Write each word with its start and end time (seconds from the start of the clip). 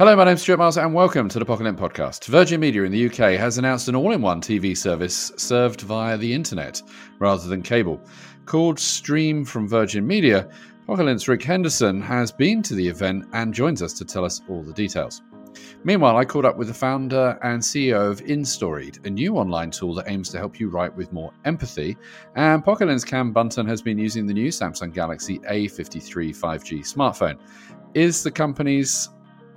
Hello, 0.00 0.16
my 0.16 0.24
name's 0.24 0.40
Stuart 0.40 0.56
Miles, 0.56 0.78
and 0.78 0.94
welcome 0.94 1.28
to 1.28 1.38
the 1.38 1.44
Pocket 1.44 1.76
podcast. 1.76 2.24
Virgin 2.24 2.58
Media 2.58 2.84
in 2.84 2.90
the 2.90 3.04
UK 3.04 3.38
has 3.38 3.58
announced 3.58 3.86
an 3.86 3.94
all 3.94 4.12
in 4.12 4.22
one 4.22 4.40
TV 4.40 4.74
service 4.74 5.30
served 5.36 5.82
via 5.82 6.16
the 6.16 6.32
internet 6.32 6.80
rather 7.18 7.46
than 7.46 7.60
cable. 7.60 8.00
Called 8.46 8.80
Stream 8.80 9.44
from 9.44 9.68
Virgin 9.68 10.06
Media, 10.06 10.48
Pocket 10.86 11.28
Rick 11.28 11.42
Henderson 11.42 12.00
has 12.00 12.32
been 12.32 12.62
to 12.62 12.74
the 12.74 12.88
event 12.88 13.26
and 13.34 13.52
joins 13.52 13.82
us 13.82 13.92
to 13.92 14.06
tell 14.06 14.24
us 14.24 14.40
all 14.48 14.62
the 14.62 14.72
details. 14.72 15.20
Meanwhile, 15.84 16.16
I 16.16 16.24
caught 16.24 16.46
up 16.46 16.56
with 16.56 16.68
the 16.68 16.72
founder 16.72 17.38
and 17.42 17.60
CEO 17.60 18.10
of 18.10 18.22
InStoried, 18.22 19.04
a 19.04 19.10
new 19.10 19.36
online 19.36 19.70
tool 19.70 19.94
that 19.96 20.08
aims 20.08 20.30
to 20.30 20.38
help 20.38 20.58
you 20.58 20.70
write 20.70 20.96
with 20.96 21.12
more 21.12 21.34
empathy. 21.44 21.98
And 22.36 22.64
Pocket 22.64 23.04
Cam 23.04 23.32
Bunton 23.32 23.66
has 23.66 23.82
been 23.82 23.98
using 23.98 24.26
the 24.26 24.32
new 24.32 24.48
Samsung 24.48 24.94
Galaxy 24.94 25.40
A53 25.40 26.34
5G 26.34 26.78
smartphone. 26.90 27.38
Is 27.92 28.22
the 28.22 28.30
company's 28.30 29.10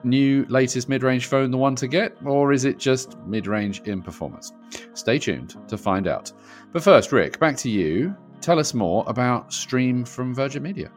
new 0.04 0.46
latest 0.50 0.90
mid 0.90 1.04
range 1.04 1.28
phone 1.28 1.52
the 1.52 1.58
one 1.58 1.76
to 1.76 1.88
get, 1.88 2.16
or 2.26 2.52
is 2.52 2.66
it 2.66 2.78
just 2.78 3.18
mid 3.26 3.48
range 3.48 3.82
in 3.82 4.02
performance? 4.02 4.54
Stay 4.94 5.20
tuned 5.20 5.56
to 5.68 5.78
find 5.78 6.08
out. 6.08 6.32
But 6.72 6.84
first, 6.84 7.12
Rick, 7.12 7.40
back 7.40 7.58
to 7.58 7.70
you. 7.70 8.16
Tell 8.42 8.60
us 8.60 8.74
more 8.74 9.06
about 9.08 9.54
Stream 9.54 10.04
from 10.04 10.36
Virgin 10.36 10.64
Media. 10.64 10.92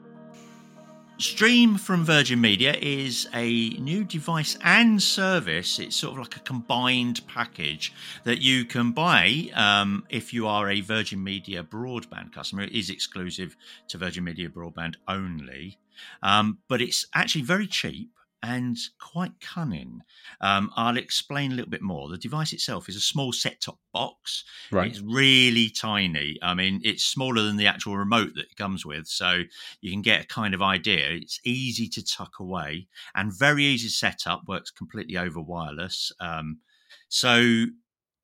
Stream 1.18 1.78
from 1.78 2.04
Virgin 2.04 2.42
Media 2.42 2.74
is 2.74 3.26
a 3.32 3.70
new 3.78 4.04
device 4.04 4.58
and 4.62 5.02
service. 5.02 5.78
It's 5.78 5.96
sort 5.96 6.12
of 6.12 6.18
like 6.18 6.36
a 6.36 6.40
combined 6.40 7.26
package 7.26 7.94
that 8.24 8.42
you 8.42 8.66
can 8.66 8.92
buy 8.92 9.50
um, 9.54 10.04
if 10.10 10.34
you 10.34 10.46
are 10.46 10.68
a 10.68 10.82
Virgin 10.82 11.24
Media 11.24 11.62
broadband 11.62 12.34
customer. 12.34 12.64
It 12.64 12.72
is 12.72 12.90
exclusive 12.90 13.56
to 13.88 13.96
Virgin 13.96 14.24
Media 14.24 14.50
broadband 14.50 14.96
only, 15.08 15.78
um, 16.22 16.58
but 16.68 16.82
it's 16.82 17.06
actually 17.14 17.44
very 17.44 17.66
cheap 17.66 18.10
and 18.46 18.78
quite 19.00 19.40
cunning. 19.40 20.02
Um, 20.40 20.70
I'll 20.76 20.96
explain 20.96 21.50
a 21.50 21.54
little 21.56 21.70
bit 21.70 21.82
more. 21.82 22.08
The 22.08 22.16
device 22.16 22.52
itself 22.52 22.88
is 22.88 22.94
a 22.94 23.00
small 23.00 23.32
set 23.32 23.60
top 23.60 23.80
box. 23.92 24.44
Right. 24.70 24.88
It's 24.88 25.00
really 25.00 25.68
tiny. 25.68 26.38
I 26.40 26.54
mean, 26.54 26.80
it's 26.84 27.04
smaller 27.04 27.42
than 27.42 27.56
the 27.56 27.66
actual 27.66 27.96
remote 27.96 28.34
that 28.36 28.44
it 28.44 28.56
comes 28.56 28.86
with. 28.86 29.08
So 29.08 29.42
you 29.80 29.90
can 29.90 30.00
get 30.00 30.22
a 30.22 30.26
kind 30.28 30.54
of 30.54 30.62
idea. 30.62 31.10
It's 31.10 31.40
easy 31.44 31.88
to 31.88 32.04
tuck 32.04 32.34
away 32.38 32.86
and 33.16 33.36
very 33.36 33.64
easy 33.64 33.88
to 33.88 33.94
set 33.94 34.28
up, 34.28 34.42
works 34.46 34.70
completely 34.70 35.16
over 35.16 35.40
wireless. 35.40 36.12
Um, 36.20 36.60
so, 37.08 37.64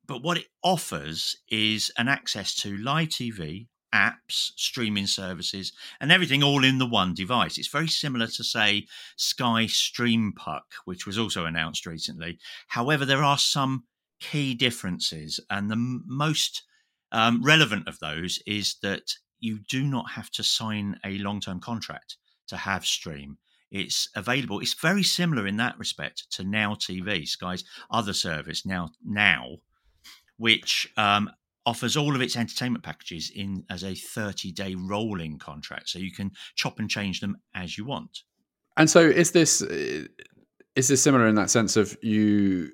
but 0.06 0.22
what 0.22 0.36
it 0.36 0.46
offers 0.62 1.36
is 1.48 1.90
an 1.98 2.06
access 2.06 2.54
to 2.56 2.76
live 2.76 3.08
TV, 3.08 3.66
apps, 3.94 4.52
streaming 4.56 5.06
services, 5.06 5.72
and 6.00 6.10
everything 6.10 6.42
all 6.42 6.64
in 6.64 6.78
the 6.78 6.86
one 6.86 7.14
device. 7.14 7.58
It's 7.58 7.68
very 7.68 7.88
similar 7.88 8.26
to, 8.26 8.44
say, 8.44 8.86
Sky 9.16 9.66
Stream 9.66 10.32
Puck, 10.34 10.64
which 10.84 11.06
was 11.06 11.18
also 11.18 11.44
announced 11.44 11.86
recently. 11.86 12.38
However, 12.68 13.04
there 13.04 13.22
are 13.22 13.38
some 13.38 13.84
key 14.20 14.54
differences, 14.54 15.40
and 15.50 15.70
the 15.70 15.76
most 16.06 16.62
um, 17.12 17.42
relevant 17.42 17.88
of 17.88 17.98
those 17.98 18.40
is 18.46 18.76
that 18.82 19.14
you 19.40 19.58
do 19.68 19.82
not 19.82 20.10
have 20.12 20.30
to 20.30 20.42
sign 20.42 20.98
a 21.04 21.18
long 21.18 21.40
term 21.40 21.60
contract 21.60 22.16
to 22.48 22.56
have 22.56 22.86
Stream. 22.86 23.38
It's 23.70 24.08
available. 24.14 24.60
It's 24.60 24.74
very 24.74 25.02
similar 25.02 25.46
in 25.46 25.56
that 25.56 25.78
respect 25.78 26.30
to 26.32 26.44
Now 26.44 26.74
TV, 26.74 27.26
Sky's 27.26 27.64
other 27.90 28.12
service, 28.12 28.66
Now 28.66 28.90
Now, 29.04 29.56
which 30.36 30.86
um, 30.96 31.30
offers 31.64 31.96
all 31.96 32.14
of 32.14 32.20
its 32.20 32.36
entertainment 32.36 32.84
packages 32.84 33.30
in 33.34 33.64
as 33.70 33.84
a 33.84 33.94
30 33.94 34.52
day 34.52 34.74
rolling 34.74 35.38
contract 35.38 35.88
so 35.88 35.98
you 35.98 36.12
can 36.12 36.30
chop 36.54 36.78
and 36.78 36.90
change 36.90 37.20
them 37.20 37.36
as 37.54 37.78
you 37.78 37.84
want. 37.84 38.22
And 38.76 38.88
so 38.88 39.00
is 39.00 39.32
this 39.32 39.62
uh, 39.62 40.04
is 40.74 40.88
this 40.88 41.02
similar 41.02 41.26
in 41.28 41.34
that 41.36 41.50
sense 41.50 41.76
of 41.76 41.96
you 42.02 42.72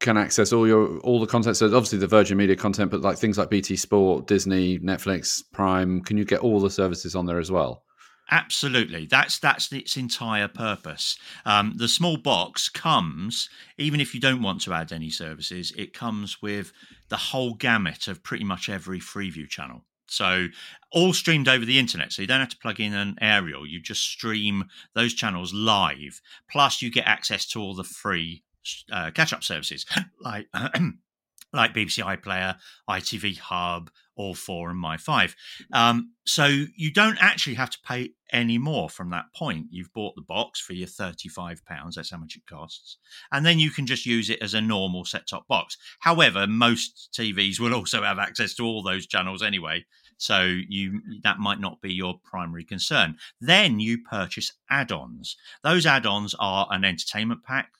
can 0.00 0.16
access 0.16 0.52
all 0.52 0.66
your 0.66 0.98
all 1.00 1.20
the 1.20 1.26
content? 1.26 1.56
So 1.56 1.66
obviously 1.66 1.98
the 1.98 2.06
virgin 2.06 2.36
media 2.36 2.56
content 2.56 2.90
but 2.90 3.00
like 3.00 3.18
things 3.18 3.38
like 3.38 3.50
bt 3.50 3.76
sport 3.76 4.26
disney 4.26 4.78
netflix 4.78 5.42
prime 5.52 6.02
can 6.02 6.16
you 6.16 6.24
get 6.24 6.40
all 6.40 6.60
the 6.60 6.70
services 6.70 7.14
on 7.14 7.26
there 7.26 7.38
as 7.38 7.50
well 7.50 7.84
Absolutely, 8.30 9.06
that's 9.06 9.38
that's 9.38 9.72
its 9.72 9.96
entire 9.96 10.48
purpose. 10.48 11.16
Um, 11.44 11.74
the 11.76 11.86
small 11.86 12.16
box 12.16 12.68
comes, 12.68 13.48
even 13.78 14.00
if 14.00 14.14
you 14.14 14.20
don't 14.20 14.42
want 14.42 14.62
to 14.62 14.72
add 14.72 14.92
any 14.92 15.10
services, 15.10 15.72
it 15.76 15.92
comes 15.92 16.42
with 16.42 16.72
the 17.08 17.16
whole 17.16 17.54
gamut 17.54 18.08
of 18.08 18.24
pretty 18.24 18.42
much 18.44 18.68
every 18.68 18.98
Freeview 18.98 19.48
channel. 19.48 19.84
So 20.08 20.48
all 20.92 21.12
streamed 21.12 21.48
over 21.48 21.64
the 21.64 21.78
internet. 21.78 22.12
So 22.12 22.22
you 22.22 22.28
don't 22.28 22.40
have 22.40 22.48
to 22.48 22.58
plug 22.58 22.80
in 22.80 22.94
an 22.94 23.16
aerial. 23.20 23.66
You 23.66 23.80
just 23.80 24.02
stream 24.02 24.64
those 24.94 25.14
channels 25.14 25.52
live. 25.52 26.20
Plus, 26.50 26.82
you 26.82 26.90
get 26.90 27.06
access 27.06 27.46
to 27.48 27.60
all 27.60 27.74
the 27.74 27.84
free 27.84 28.42
uh, 28.90 29.10
catch-up 29.12 29.44
services 29.44 29.86
like 30.20 30.48
like 31.52 31.74
BBC 31.74 32.04
iPlayer, 32.04 32.56
ITV 32.88 33.38
Hub, 33.38 33.90
All 34.16 34.34
Four, 34.34 34.70
and 34.70 34.82
My5. 34.82 35.34
Um, 35.72 36.12
so 36.24 36.46
you 36.46 36.92
don't 36.92 37.18
actually 37.20 37.54
have 37.54 37.70
to 37.70 37.78
pay 37.86 38.10
any 38.32 38.58
more 38.58 38.90
from 38.90 39.10
that 39.10 39.26
point. 39.34 39.66
You've 39.70 39.92
bought 39.92 40.16
the 40.16 40.22
box 40.22 40.60
for 40.60 40.72
your 40.72 40.88
£35, 40.88 41.94
that's 41.94 42.10
how 42.10 42.18
much 42.18 42.36
it 42.36 42.46
costs. 42.46 42.98
And 43.32 43.46
then 43.46 43.58
you 43.58 43.70
can 43.70 43.86
just 43.86 44.06
use 44.06 44.30
it 44.30 44.42
as 44.42 44.54
a 44.54 44.60
normal 44.60 45.04
set 45.04 45.28
top 45.28 45.46
box. 45.46 45.76
However, 46.00 46.46
most 46.46 47.10
TVs 47.16 47.60
will 47.60 47.74
also 47.74 48.02
have 48.02 48.18
access 48.18 48.54
to 48.54 48.64
all 48.64 48.82
those 48.82 49.06
channels 49.06 49.42
anyway. 49.42 49.84
So 50.18 50.42
you 50.68 51.02
that 51.22 51.38
might 51.38 51.60
not 51.60 51.82
be 51.82 51.92
your 51.92 52.14
primary 52.24 52.64
concern. 52.64 53.16
Then 53.40 53.80
you 53.80 53.98
purchase 54.02 54.52
add-ons. 54.70 55.36
Those 55.62 55.84
add-ons 55.84 56.34
are 56.38 56.66
an 56.70 56.84
entertainment 56.84 57.44
pack 57.44 57.70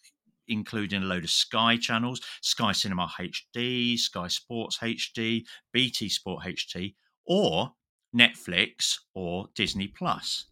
including 0.48 1.02
a 1.02 1.06
load 1.06 1.24
of 1.24 1.30
Sky 1.30 1.76
channels, 1.76 2.20
Sky 2.40 2.72
Cinema 2.72 3.10
HD, 3.18 3.98
Sky 3.98 4.28
Sports 4.28 4.78
HD, 4.78 5.44
BT 5.72 6.08
Sport 6.08 6.44
HD, 6.44 6.94
or 7.26 7.72
Netflix 8.16 8.98
or 9.14 9.48
Disney 9.54 9.88
Plus. 9.88 10.46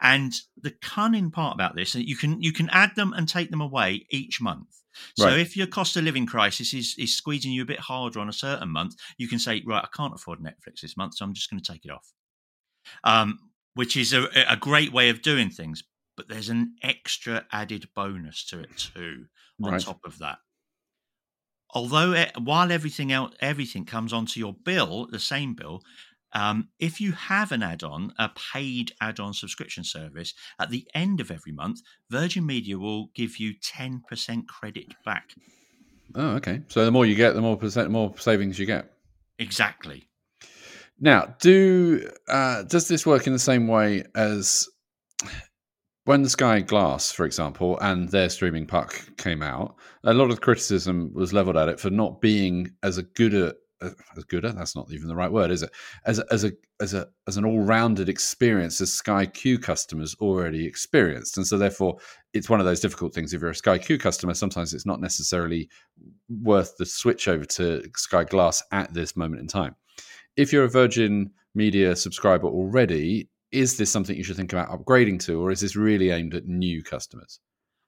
And 0.00 0.34
the 0.60 0.72
cunning 0.82 1.30
part 1.30 1.54
about 1.54 1.76
this, 1.76 1.94
you 1.94 2.16
can 2.16 2.42
you 2.42 2.52
can 2.52 2.68
add 2.70 2.96
them 2.96 3.12
and 3.12 3.28
take 3.28 3.50
them 3.50 3.60
away 3.60 4.06
each 4.10 4.40
month. 4.40 4.82
So 5.14 5.26
right. 5.26 5.38
if 5.38 5.56
your 5.56 5.66
cost 5.66 5.96
of 5.96 6.04
living 6.04 6.26
crisis 6.26 6.72
is, 6.72 6.94
is 6.98 7.14
squeezing 7.14 7.52
you 7.52 7.62
a 7.62 7.66
bit 7.66 7.80
harder 7.80 8.18
on 8.18 8.28
a 8.28 8.32
certain 8.32 8.70
month, 8.70 8.94
you 9.18 9.28
can 9.28 9.38
say, 9.38 9.62
right, 9.66 9.84
I 9.84 9.88
can't 9.94 10.14
afford 10.14 10.40
Netflix 10.40 10.80
this 10.80 10.96
month, 10.96 11.16
so 11.16 11.24
I'm 11.24 11.34
just 11.34 11.50
going 11.50 11.62
to 11.62 11.72
take 11.72 11.84
it 11.84 11.90
off. 11.90 12.12
Um, 13.04 13.38
which 13.74 13.96
is 13.96 14.14
a, 14.14 14.26
a 14.48 14.56
great 14.56 14.92
way 14.92 15.10
of 15.10 15.20
doing 15.20 15.50
things 15.50 15.84
but 16.16 16.28
there's 16.28 16.48
an 16.48 16.74
extra 16.82 17.44
added 17.52 17.88
bonus 17.94 18.44
to 18.46 18.60
it 18.60 18.76
too 18.76 19.26
on 19.62 19.72
right. 19.72 19.80
top 19.80 20.00
of 20.04 20.18
that. 20.18 20.38
Although 21.70 22.12
it, 22.12 22.32
while 22.40 22.72
everything 22.72 23.12
else, 23.12 23.34
everything 23.40 23.84
comes 23.84 24.12
onto 24.12 24.40
your 24.40 24.54
bill, 24.64 25.08
the 25.10 25.18
same 25.18 25.54
bill, 25.54 25.82
um, 26.32 26.68
if 26.78 27.00
you 27.00 27.12
have 27.12 27.52
an 27.52 27.62
add-on, 27.62 28.12
a 28.18 28.30
paid 28.52 28.92
add-on 29.00 29.34
subscription 29.34 29.84
service, 29.84 30.34
at 30.58 30.70
the 30.70 30.86
end 30.94 31.20
of 31.20 31.30
every 31.30 31.52
month, 31.52 31.80
Virgin 32.10 32.46
Media 32.46 32.78
will 32.78 33.10
give 33.14 33.38
you 33.38 33.54
ten 33.62 34.02
percent 34.08 34.48
credit 34.48 34.94
back. 35.04 35.30
Oh, 36.14 36.36
okay. 36.36 36.62
So 36.68 36.84
the 36.84 36.92
more 36.92 37.04
you 37.04 37.14
get, 37.14 37.34
the 37.34 37.40
more 37.40 37.56
percent, 37.56 37.90
more 37.90 38.14
savings 38.18 38.58
you 38.58 38.66
get. 38.66 38.92
Exactly. 39.38 40.08
Now, 40.98 41.34
do 41.40 42.08
uh, 42.28 42.62
does 42.62 42.88
this 42.88 43.04
work 43.04 43.26
in 43.26 43.32
the 43.32 43.38
same 43.38 43.68
way 43.68 44.04
as 44.14 44.68
when 46.06 46.22
the 46.22 46.30
Sky 46.30 46.60
Glass, 46.60 47.10
for 47.10 47.26
example, 47.26 47.78
and 47.80 48.08
their 48.08 48.28
streaming 48.28 48.64
puck 48.64 49.02
came 49.16 49.42
out, 49.42 49.74
a 50.04 50.14
lot 50.14 50.30
of 50.30 50.40
criticism 50.40 51.10
was 51.12 51.32
leveled 51.32 51.56
at 51.56 51.68
it 51.68 51.80
for 51.80 51.90
not 51.90 52.20
being 52.20 52.70
as 52.82 52.96
a 52.96 53.02
good 53.02 53.34
a 53.34 53.54
as 54.16 54.24
good 54.24 54.44
a 54.46 54.52
that's 54.52 54.74
not 54.74 54.90
even 54.90 55.08
the 55.08 55.16
right 55.16 55.30
word, 55.30 55.50
is 55.50 55.62
it? 55.62 55.70
As 56.06 56.20
a, 56.20 56.24
as 56.30 56.44
a 56.44 56.52
as 56.80 56.94
a 56.94 57.08
as 57.26 57.36
an 57.36 57.44
all-rounded 57.44 58.08
experience 58.08 58.80
as 58.80 58.92
Sky 58.92 59.26
Q 59.26 59.58
customers 59.58 60.14
already 60.20 60.64
experienced, 60.64 61.36
and 61.36 61.46
so 61.46 61.58
therefore 61.58 61.98
it's 62.32 62.48
one 62.48 62.60
of 62.60 62.66
those 62.66 62.80
difficult 62.80 63.12
things. 63.12 63.34
If 63.34 63.42
you're 63.42 63.50
a 63.50 63.54
Sky 63.54 63.76
Q 63.76 63.98
customer, 63.98 64.34
sometimes 64.34 64.72
it's 64.74 64.86
not 64.86 65.00
necessarily 65.00 65.68
worth 66.28 66.76
the 66.78 66.86
switch 66.86 67.26
over 67.26 67.44
to 67.44 67.82
Sky 67.96 68.22
Glass 68.22 68.62
at 68.70 68.94
this 68.94 69.16
moment 69.16 69.40
in 69.40 69.48
time. 69.48 69.74
If 70.36 70.52
you're 70.52 70.64
a 70.64 70.70
Virgin 70.70 71.32
Media 71.54 71.96
subscriber 71.96 72.46
already, 72.46 73.28
is 73.56 73.78
this 73.78 73.90
something 73.90 74.16
you 74.16 74.22
should 74.22 74.36
think 74.36 74.52
about 74.52 74.68
upgrading 74.68 75.18
to, 75.20 75.40
or 75.40 75.50
is 75.50 75.60
this 75.60 75.76
really 75.76 76.10
aimed 76.10 76.34
at 76.34 76.46
new 76.46 76.82
customers? 76.82 77.40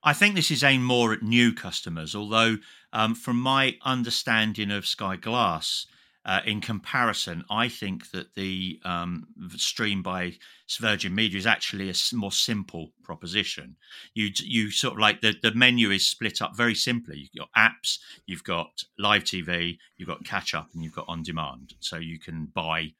I 0.03 0.15
think 0.15 0.35
this 0.35 0.50
is 0.50 0.65
aimed 0.65 0.85
more 0.85 1.12
at 1.12 1.23
new 1.23 1.53
customers, 1.53 2.15
although, 2.15 2.56
um, 2.93 3.15
from 3.15 3.38
my 3.38 3.76
understanding 3.85 4.70
of 4.70 4.87
Sky 4.87 5.17
Glass, 5.17 5.87
uh, 6.25 6.41
in 6.44 6.61
comparison, 6.61 7.44
I 7.50 7.69
think 7.69 8.11
that 8.11 8.35
the 8.35 8.81
um, 8.85 9.29
stream 9.56 10.03
by 10.03 10.35
Virgin 10.79 11.15
Media 11.15 11.38
is 11.38 11.47
actually 11.47 11.91
a 11.91 11.94
more 12.15 12.32
simple 12.32 12.93
proposition. 13.03 13.76
You 14.15 14.31
you 14.37 14.70
sort 14.70 14.94
of 14.94 15.00
like 15.00 15.20
the, 15.20 15.35
the 15.43 15.55
menu 15.55 15.91
is 15.91 16.06
split 16.06 16.43
up 16.43 16.56
very 16.56 16.75
simply. 16.75 17.31
You've 17.32 17.47
got 17.47 17.70
apps, 17.70 17.99
you've 18.26 18.44
got 18.44 18.85
live 18.99 19.25
TV, 19.25 19.79
you've 19.97 20.09
got 20.09 20.25
catch 20.25 20.55
up, 20.55 20.69
and 20.75 20.82
you've 20.82 20.94
got 20.94 21.09
on 21.09 21.23
demand. 21.23 21.75
So 21.81 21.97
you 21.97 22.19
can 22.19 22.47
buy 22.47 22.93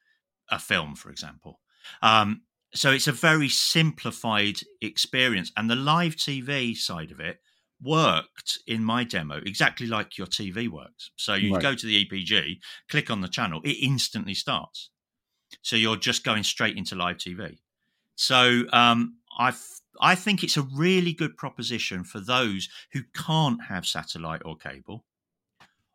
a 0.51 0.59
film, 0.59 0.95
for 0.95 1.11
example. 1.11 1.61
Um, 2.03 2.43
so 2.75 2.91
it's 2.91 3.09
a 3.09 3.13
very 3.13 3.49
simplified 3.49 4.61
experience, 4.81 5.53
and 5.57 5.71
the 5.71 5.77
live 5.77 6.17
TV 6.17 6.77
side 6.77 7.11
of 7.11 7.21
it 7.21 7.41
worked 7.83 8.59
in 8.67 8.83
my 8.83 9.05
demo 9.05 9.37
exactly 9.47 9.87
like 9.87 10.19
your 10.19 10.27
TV 10.27 10.69
works. 10.69 11.11
So 11.17 11.35
you 11.35 11.55
right. 11.55 11.63
go 11.63 11.75
to 11.75 11.87
the 11.87 12.05
EPG, 12.05 12.59
click 12.89 13.11
on 13.11 13.21
the 13.21 13.29
channel, 13.29 13.61
it 13.65 13.77
instantly 13.83 14.35
starts. 14.35 14.91
So 15.63 15.77
you're 15.77 15.97
just 15.97 16.25
going 16.25 16.43
straight 16.43 16.77
into 16.77 16.95
live 16.95 17.17
TV. 17.17 17.59
So 18.17 18.65
um, 18.73 19.19
I 19.39 19.53
I 20.01 20.15
think 20.15 20.43
it's 20.43 20.57
a 20.57 20.63
really 20.63 21.13
good 21.13 21.37
proposition 21.37 22.05
for 22.05 22.21
those 22.21 22.69
who 22.93 23.03
can't 23.15 23.65
have 23.65 23.87
satellite 23.87 24.43
or 24.45 24.57
cable, 24.57 25.05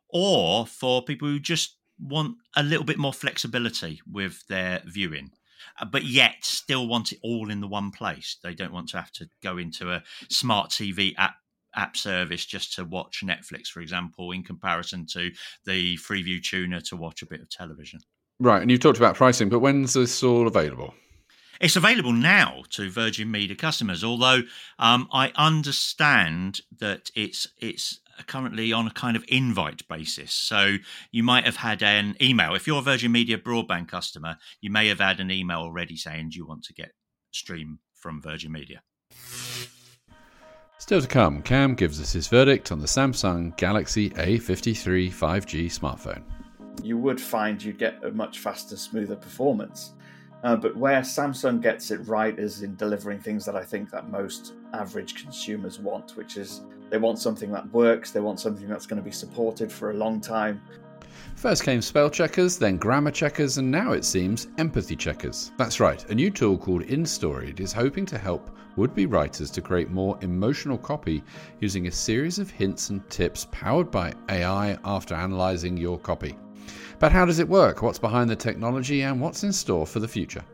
or 0.08 0.66
for 0.66 1.04
people 1.04 1.28
who 1.28 1.38
just 1.38 1.76
want 1.98 2.36
a 2.56 2.62
little 2.62 2.84
bit 2.84 2.98
more 2.98 3.12
flexibility 3.12 4.00
with 4.10 4.46
their 4.48 4.82
viewing. 4.86 5.30
Uh, 5.78 5.84
but 5.84 6.04
yet 6.04 6.36
still 6.42 6.86
want 6.86 7.12
it 7.12 7.18
all 7.22 7.50
in 7.50 7.60
the 7.60 7.68
one 7.68 7.90
place. 7.90 8.36
They 8.42 8.54
don't 8.54 8.72
want 8.72 8.88
to 8.90 8.98
have 8.98 9.12
to 9.12 9.28
go 9.42 9.58
into 9.58 9.90
a 9.90 10.02
smart 10.28 10.70
TV 10.70 11.14
app 11.18 11.34
app 11.76 11.96
service 11.96 12.44
just 12.46 12.74
to 12.74 12.84
watch 12.84 13.22
Netflix, 13.24 13.66
for 13.66 13.80
example, 13.80 14.30
in 14.30 14.44
comparison 14.44 15.06
to 15.06 15.30
the 15.64 15.96
Freeview 15.96 16.42
tuner 16.42 16.80
to 16.80 16.96
watch 16.96 17.22
a 17.22 17.26
bit 17.26 17.40
of 17.40 17.50
television. 17.50 18.00
Right, 18.40 18.62
and 18.62 18.70
you've 18.70 18.80
talked 18.80 18.98
about 18.98 19.16
pricing, 19.16 19.48
but 19.48 19.60
when's 19.60 19.94
this 19.94 20.22
all 20.22 20.46
available? 20.46 20.94
It's 21.60 21.76
available 21.76 22.12
now 22.12 22.64
to 22.70 22.90
Virgin 22.90 23.30
Media 23.30 23.56
customers, 23.56 24.02
although 24.02 24.42
um, 24.78 25.08
I 25.12 25.32
understand 25.36 26.60
that 26.78 27.10
it's 27.14 27.46
it's 27.58 28.00
currently 28.26 28.72
on 28.72 28.86
a 28.86 28.90
kind 28.90 29.16
of 29.16 29.24
invite 29.28 29.86
basis. 29.88 30.32
So 30.32 30.76
you 31.10 31.22
might 31.22 31.44
have 31.44 31.56
had 31.56 31.82
an 31.82 32.16
email. 32.20 32.54
If 32.54 32.66
you're 32.66 32.78
a 32.78 32.82
Virgin 32.82 33.12
Media 33.12 33.38
broadband 33.38 33.88
customer, 33.88 34.36
you 34.60 34.70
may 34.70 34.88
have 34.88 35.00
had 35.00 35.20
an 35.20 35.30
email 35.30 35.58
already 35.58 35.96
saying, 35.96 36.30
Do 36.30 36.38
you 36.38 36.46
want 36.46 36.64
to 36.64 36.74
get 36.74 36.92
stream 37.32 37.78
from 37.94 38.20
Virgin 38.20 38.52
Media? 38.52 38.82
Still 40.78 41.00
to 41.00 41.08
come, 41.08 41.40
Cam 41.40 41.74
gives 41.74 42.00
us 42.00 42.12
his 42.12 42.28
verdict 42.28 42.70
on 42.70 42.78
the 42.78 42.86
Samsung 42.86 43.56
Galaxy 43.56 44.10
A53 44.10 45.08
5G 45.08 45.66
smartphone. 45.66 46.22
You 46.82 46.98
would 46.98 47.20
find 47.20 47.62
you'd 47.62 47.78
get 47.78 48.04
a 48.04 48.10
much 48.10 48.40
faster, 48.40 48.76
smoother 48.76 49.16
performance. 49.16 49.92
Uh, 50.42 50.54
but 50.54 50.76
where 50.76 51.00
Samsung 51.00 51.62
gets 51.62 51.90
it 51.90 52.06
right 52.06 52.38
is 52.38 52.62
in 52.62 52.76
delivering 52.76 53.18
things 53.18 53.46
that 53.46 53.56
I 53.56 53.64
think 53.64 53.90
that 53.92 54.10
most 54.10 54.52
average 54.74 55.14
consumers 55.14 55.78
want, 55.78 56.18
which 56.18 56.36
is 56.36 56.60
they 56.94 56.98
want 56.98 57.18
something 57.18 57.50
that 57.50 57.68
works, 57.72 58.12
they 58.12 58.20
want 58.20 58.38
something 58.38 58.68
that's 58.68 58.86
going 58.86 58.98
to 58.98 59.02
be 59.02 59.10
supported 59.10 59.72
for 59.72 59.90
a 59.90 59.94
long 59.94 60.20
time, 60.20 60.62
First 61.34 61.64
came 61.64 61.82
spell 61.82 62.08
checkers, 62.08 62.56
then 62.56 62.76
grammar 62.76 63.10
checkers, 63.10 63.58
and 63.58 63.68
now 63.68 63.92
it 63.92 64.04
seems 64.04 64.46
empathy 64.58 64.94
checkers. 64.94 65.50
That's 65.58 65.80
right, 65.80 66.08
a 66.08 66.14
new 66.14 66.30
tool 66.30 66.56
called 66.56 66.82
InStoried 66.82 67.58
is 67.58 67.72
hoping 67.72 68.06
to 68.06 68.18
help 68.18 68.56
would 68.76 68.94
be 68.94 69.06
writers 69.06 69.50
to 69.50 69.60
create 69.60 69.90
more 69.90 70.16
emotional 70.22 70.78
copy 70.78 71.24
using 71.60 71.88
a 71.88 71.92
series 71.92 72.38
of 72.38 72.50
hints 72.50 72.90
and 72.90 73.08
tips 73.10 73.48
powered 73.50 73.90
by 73.90 74.14
AI 74.28 74.78
after 74.84 75.14
analysing 75.14 75.76
your 75.76 75.98
copy. 75.98 76.36
But 76.98 77.12
how 77.12 77.24
does 77.24 77.38
it 77.38 77.48
work? 77.48 77.82
What's 77.82 77.98
behind 77.98 78.30
the 78.30 78.36
technology 78.36 79.02
and 79.02 79.20
what's 79.20 79.44
in 79.44 79.52
store 79.52 79.86
for 79.86 80.00
the 80.00 80.08
future? 80.08 80.44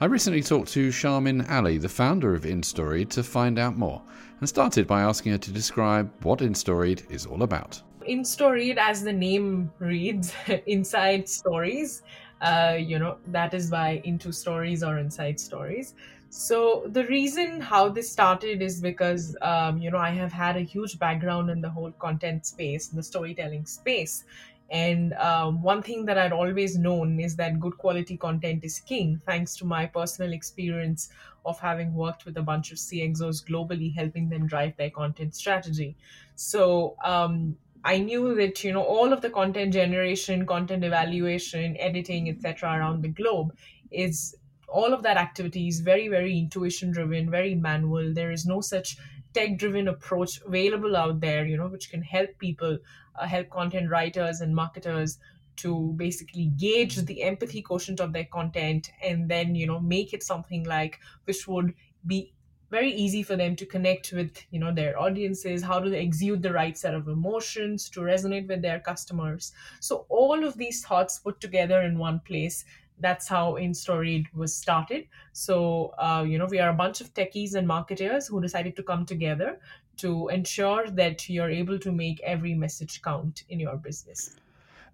I 0.00 0.04
recently 0.04 0.42
talked 0.42 0.68
to 0.72 0.88
Sharmin 0.90 1.50
Ali, 1.50 1.78
the 1.78 1.88
founder 1.88 2.34
of 2.34 2.42
InStoried, 2.42 3.08
to 3.10 3.22
find 3.22 3.58
out 3.58 3.78
more, 3.78 4.02
and 4.40 4.48
started 4.48 4.86
by 4.86 5.00
asking 5.00 5.32
her 5.32 5.38
to 5.38 5.50
describe 5.50 6.10
what 6.22 6.40
InStoried 6.40 7.10
is 7.10 7.24
all 7.24 7.42
about. 7.42 7.80
InStoried, 8.06 8.76
as 8.76 9.02
the 9.02 9.12
name 9.12 9.70
reads, 9.78 10.34
inside 10.66 11.28
stories. 11.28 12.02
Uh, 12.42 12.76
you 12.78 12.98
know, 12.98 13.16
that 13.28 13.54
is 13.54 13.70
why 13.70 14.02
into 14.04 14.32
stories 14.32 14.82
or 14.82 14.98
inside 14.98 15.40
stories. 15.40 15.94
So 16.28 16.84
the 16.88 17.04
reason 17.06 17.60
how 17.60 17.88
this 17.88 18.10
started 18.10 18.60
is 18.60 18.80
because 18.80 19.36
um, 19.40 19.78
you 19.78 19.90
know 19.90 19.98
I 19.98 20.10
have 20.10 20.32
had 20.32 20.56
a 20.56 20.60
huge 20.60 20.98
background 20.98 21.50
in 21.50 21.60
the 21.62 21.70
whole 21.70 21.92
content 21.92 22.44
space, 22.44 22.88
the 22.88 23.02
storytelling 23.02 23.64
space, 23.64 24.24
and 24.70 25.12
um, 25.14 25.62
one 25.62 25.82
thing 25.82 26.04
that 26.06 26.18
I'd 26.18 26.32
always 26.32 26.76
known 26.76 27.20
is 27.20 27.36
that 27.36 27.60
good 27.60 27.78
quality 27.78 28.16
content 28.16 28.64
is 28.64 28.80
king, 28.80 29.20
thanks 29.24 29.56
to 29.58 29.64
my 29.64 29.86
personal 29.86 30.32
experience 30.32 31.08
of 31.44 31.60
having 31.60 31.94
worked 31.94 32.24
with 32.24 32.36
a 32.36 32.42
bunch 32.42 32.72
of 32.72 32.78
CXOs 32.78 33.44
globally, 33.48 33.94
helping 33.94 34.28
them 34.28 34.46
drive 34.46 34.76
their 34.76 34.90
content 34.90 35.34
strategy. 35.36 35.96
So 36.34 36.96
um, 37.04 37.56
I 37.84 37.98
knew 37.98 38.34
that 38.34 38.64
you 38.64 38.72
know 38.72 38.82
all 38.82 39.12
of 39.12 39.20
the 39.20 39.30
content 39.30 39.72
generation, 39.72 40.44
content 40.44 40.84
evaluation, 40.84 41.76
editing, 41.76 42.28
etc. 42.28 42.70
around 42.70 43.02
the 43.02 43.08
globe 43.08 43.56
is 43.92 44.34
all 44.68 44.92
of 44.92 45.04
that 45.04 45.16
activity 45.16 45.68
is 45.68 45.78
very 45.78 46.08
very 46.08 46.36
intuition 46.36 46.90
driven, 46.90 47.30
very 47.30 47.54
manual. 47.54 48.12
There 48.12 48.32
is 48.32 48.44
no 48.44 48.60
such 48.60 48.96
tech 49.36 49.56
driven 49.58 49.88
approach 49.88 50.40
available 50.46 50.96
out 50.96 51.20
there, 51.20 51.46
you 51.46 51.56
know, 51.56 51.68
which 51.68 51.90
can 51.90 52.02
help 52.02 52.30
people, 52.38 52.78
uh, 53.14 53.26
help 53.26 53.50
content 53.50 53.90
writers 53.90 54.40
and 54.40 54.54
marketers 54.54 55.18
to 55.56 55.92
basically 55.96 56.46
gauge 56.56 56.96
the 56.96 57.22
empathy 57.22 57.62
quotient 57.62 58.00
of 58.00 58.12
their 58.12 58.24
content 58.24 58.90
and 59.02 59.30
then 59.30 59.54
you 59.54 59.66
know 59.66 59.80
make 59.80 60.12
it 60.12 60.22
something 60.22 60.64
like 60.64 61.00
which 61.24 61.48
would 61.48 61.74
be 62.06 62.32
very 62.70 62.92
easy 62.92 63.22
for 63.22 63.36
them 63.36 63.54
to 63.56 63.64
connect 63.64 64.12
with 64.12 64.44
you 64.50 64.58
know 64.58 64.72
their 64.74 64.98
audiences 64.98 65.62
how 65.62 65.78
do 65.80 65.88
they 65.88 66.02
exude 66.02 66.42
the 66.42 66.52
right 66.52 66.76
set 66.76 66.94
of 66.94 67.08
emotions 67.08 67.88
to 67.88 68.00
resonate 68.00 68.48
with 68.48 68.60
their 68.62 68.80
customers. 68.80 69.52
So 69.80 70.04
all 70.08 70.44
of 70.44 70.56
these 70.58 70.84
thoughts 70.84 71.18
put 71.18 71.40
together 71.40 71.80
in 71.80 71.98
one 71.98 72.20
place 72.20 72.64
that's 73.00 73.28
how 73.28 73.54
InStoried 73.54 74.26
was 74.34 74.54
started. 74.54 75.06
So 75.32 75.94
uh, 75.98 76.24
you 76.26 76.38
know 76.38 76.46
we 76.46 76.58
are 76.58 76.70
a 76.70 76.74
bunch 76.74 77.00
of 77.00 77.12
techies 77.14 77.54
and 77.54 77.66
marketers 77.66 78.26
who 78.26 78.40
decided 78.40 78.76
to 78.76 78.82
come 78.82 79.06
together 79.06 79.58
to 79.98 80.28
ensure 80.28 80.88
that 80.90 81.28
you're 81.28 81.50
able 81.50 81.78
to 81.78 81.92
make 81.92 82.20
every 82.20 82.54
message 82.54 83.00
count 83.02 83.44
in 83.48 83.60
your 83.60 83.76
business. 83.76 84.36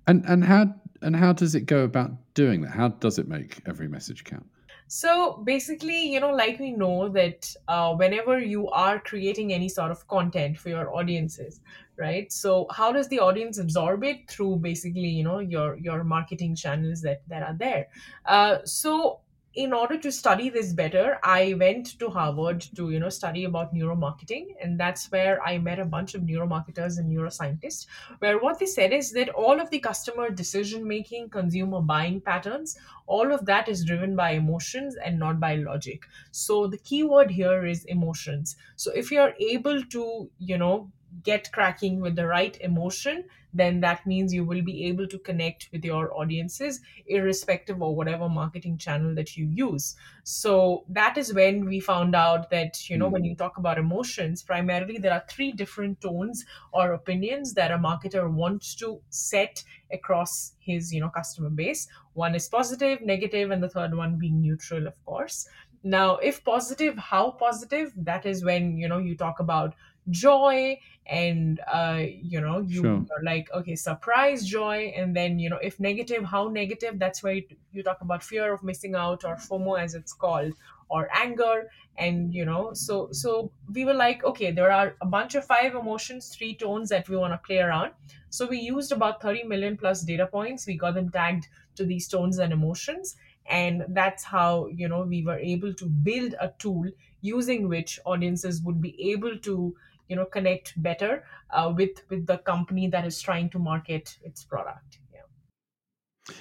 And 0.07 0.25
and 0.27 0.45
how 0.45 0.75
and 1.00 1.15
how 1.17 1.33
does 1.33 1.55
it 1.55 1.67
go 1.67 1.85
about 1.85 2.11
doing 2.35 2.62
that? 2.62 2.73
How 2.73 2.88
does 2.88 3.19
it 3.19 3.29
make 3.29 3.61
every 3.67 3.88
message 3.88 4.25
count? 4.25 4.47
So 4.88 5.41
basically, 5.45 6.12
you 6.12 6.21
know, 6.21 6.33
like 6.33 6.59
we 6.59 6.71
know 6.71 7.09
that 7.09 7.55
uh, 7.67 7.95
whenever 7.95 8.38
you 8.38 8.69
are 8.69 9.00
creating 9.00 9.50
any 9.50 9.71
sort 9.71 9.91
of 9.91 10.07
content 10.07 10.59
for 10.59 10.69
your 10.69 10.95
audiences, 10.95 11.61
right? 12.03 12.33
So 12.33 12.67
how 12.79 12.93
does 12.93 13.09
the 13.09 13.21
audience 13.21 13.59
absorb 13.59 14.05
it 14.05 14.29
through 14.29 14.57
basically, 14.69 15.13
you 15.19 15.25
know, 15.25 15.39
your 15.39 15.77
your 15.79 16.05
marketing 16.05 16.57
channels 16.57 17.03
that 17.03 17.23
that 17.29 17.43
are 17.51 17.57
there? 17.67 17.87
Uh, 18.27 18.59
so 18.65 19.21
in 19.55 19.73
order 19.75 19.99
to 19.99 20.11
study 20.11 20.49
this 20.49 20.73
better 20.73 21.19
i 21.23 21.55
went 21.63 21.99
to 21.99 22.09
harvard 22.09 22.63
to 22.77 22.91
you 22.91 22.99
know 22.99 23.11
study 23.11 23.45
about 23.45 23.75
neuromarketing 23.75 24.47
and 24.63 24.81
that's 24.81 25.11
where 25.13 25.43
i 25.43 25.59
met 25.59 25.79
a 25.79 25.85
bunch 25.85 26.15
of 26.15 26.23
neuromarketers 26.23 26.99
and 26.99 27.13
neuroscientists 27.15 27.87
where 28.21 28.39
what 28.39 28.59
they 28.59 28.65
said 28.65 28.95
is 28.95 29.13
that 29.13 29.29
all 29.31 29.61
of 29.61 29.69
the 29.69 29.79
customer 29.79 30.31
decision 30.31 30.89
making 30.89 31.29
consumer 31.29 31.83
buying 31.83 32.19
patterns 32.21 32.79
all 33.07 33.31
of 33.31 33.45
that 33.45 33.69
is 33.69 33.85
driven 33.85 34.17
by 34.17 34.31
emotions 34.31 34.97
and 35.05 35.19
not 35.19 35.39
by 35.39 35.55
logic 35.57 36.07
so 36.31 36.67
the 36.67 36.79
key 36.79 37.03
word 37.03 37.31
here 37.31 37.67
is 37.67 37.85
emotions 37.85 38.57
so 38.77 38.91
if 38.93 39.11
you're 39.11 39.35
able 39.39 39.83
to 39.85 40.31
you 40.39 40.57
know 40.57 40.91
get 41.23 41.50
cracking 41.52 42.00
with 42.00 42.16
the 42.16 42.26
right 42.26 42.59
emotion 42.61 43.25
then 43.54 43.81
that 43.81 44.07
means 44.07 44.33
you 44.33 44.45
will 44.45 44.62
be 44.62 44.87
able 44.87 45.07
to 45.07 45.19
connect 45.19 45.69
with 45.73 45.85
your 45.85 46.16
audiences 46.16 46.81
irrespective 47.07 47.83
of 47.83 47.95
whatever 47.95 48.28
marketing 48.28 48.78
channel 48.78 49.14
that 49.14 49.37
you 49.37 49.47
use. 49.47 49.95
So 50.25 50.85
that 50.88 51.19
is 51.19 51.35
when 51.35 51.66
we 51.66 51.81
found 51.81 52.14
out 52.14 52.50
that 52.50 52.88
you 52.88 52.97
know 52.97 53.09
mm. 53.09 53.12
when 53.12 53.25
you 53.25 53.37
talk 53.37 53.59
about 53.59 53.78
emotions 53.78 54.42
primarily 54.42 54.99
there 54.99 55.12
are 55.12 55.25
three 55.28 55.52
different 55.52 56.00
tones 56.00 56.45
or 56.73 56.92
opinions 56.92 57.54
that 57.54 57.71
a 57.71 57.78
marketer 57.78 58.31
wants 58.31 58.75
to 58.76 59.02
set 59.11 59.64
across 59.92 60.54
his 60.59 60.92
you 60.92 61.00
know 61.00 61.11
customer 61.11 61.50
base. 61.50 61.88
One 62.14 62.35
is 62.35 62.49
positive 62.49 63.02
negative 63.02 63.50
and 63.50 63.62
the 63.62 63.69
third 63.69 63.95
one 63.95 64.19
being 64.19 64.40
neutral 64.40 64.87
of 64.87 65.04
course. 65.04 65.47
Now 65.85 66.16
if 66.19 66.45
positive 66.45 66.97
how 66.97 67.33
positive? 67.33 67.92
That 67.97 68.25
is 68.25 68.45
when 68.45 68.78
you 68.78 68.88
know 68.88 68.99
you 68.99 69.16
talk 69.16 69.40
about 69.40 69.75
joy 70.11 70.79
and 71.07 71.61
uh, 71.67 72.01
you 72.07 72.41
know 72.41 72.61
you 72.61 72.89
Sure. 72.89 73.07
are 73.11 73.23
like 73.25 73.51
okay 73.53 73.75
surprise 73.75 74.47
joy 74.47 74.93
and 74.97 75.15
then 75.17 75.39
you 75.39 75.51
know 75.51 75.59
if 75.59 75.79
negative 75.81 76.25
how 76.25 76.49
negative? 76.49 76.99
That's 76.99 77.23
where 77.23 77.35
you, 77.35 77.47
you 77.73 77.83
talk 77.83 78.01
about 78.01 78.23
fear 78.23 78.53
of 78.53 78.63
missing 78.63 78.95
out 78.95 79.25
or 79.25 79.37
fomo 79.37 79.79
as 79.81 79.95
it's 79.95 80.13
called 80.13 80.55
or 80.89 81.09
anger 81.15 81.71
and 81.97 82.35
you 82.35 82.45
know 82.45 82.73
so 82.75 83.11
so 83.13 83.53
we 83.73 83.85
were 83.85 83.95
like 83.95 84.25
okay 84.25 84.51
there 84.51 84.71
are 84.71 84.97
a 85.01 85.07
bunch 85.07 85.35
of 85.35 85.45
five 85.45 85.75
emotions 85.75 86.35
three 86.35 86.55
tones 86.55 86.89
that 86.89 87.09
we 87.09 87.17
want 87.17 87.33
to 87.33 87.39
play 87.39 87.59
around. 87.59 87.93
So 88.31 88.47
we 88.47 88.59
used 88.59 88.93
about 88.93 89.21
30 89.21 89.43
million 89.45 89.77
plus 89.77 90.03
data 90.03 90.27
points. 90.27 90.67
We 90.67 90.77
got 90.77 90.95
them 90.95 91.11
tagged 91.11 91.49
to 91.77 91.85
these 91.85 92.09
tones 92.09 92.39
and 92.39 92.53
emotions 92.53 93.17
and 93.47 93.85
that's 93.89 94.23
how 94.25 94.67
you 94.69 94.89
know 94.89 95.03
we 95.03 95.23
were 95.25 95.39
able 95.39 95.75
to 95.75 95.87
build 95.87 96.35
a 96.41 96.53
tool 96.59 96.89
using 97.23 97.69
which 97.69 97.99
audiences 98.05 98.63
would 98.63 98.81
be 98.81 99.11
able 99.13 99.39
to 99.39 99.77
you 100.09 100.17
know 100.17 100.25
connect 100.25 100.81
better 100.83 101.25
uh, 101.51 101.73
with 101.75 102.03
with 102.11 102.27
the 102.27 102.39
company 102.39 102.89
that 102.89 103.05
is 103.05 103.21
trying 103.21 103.49
to 103.51 103.59
market 103.59 104.19
its 104.23 104.45
product 104.45 104.99
yeah. 105.13 105.21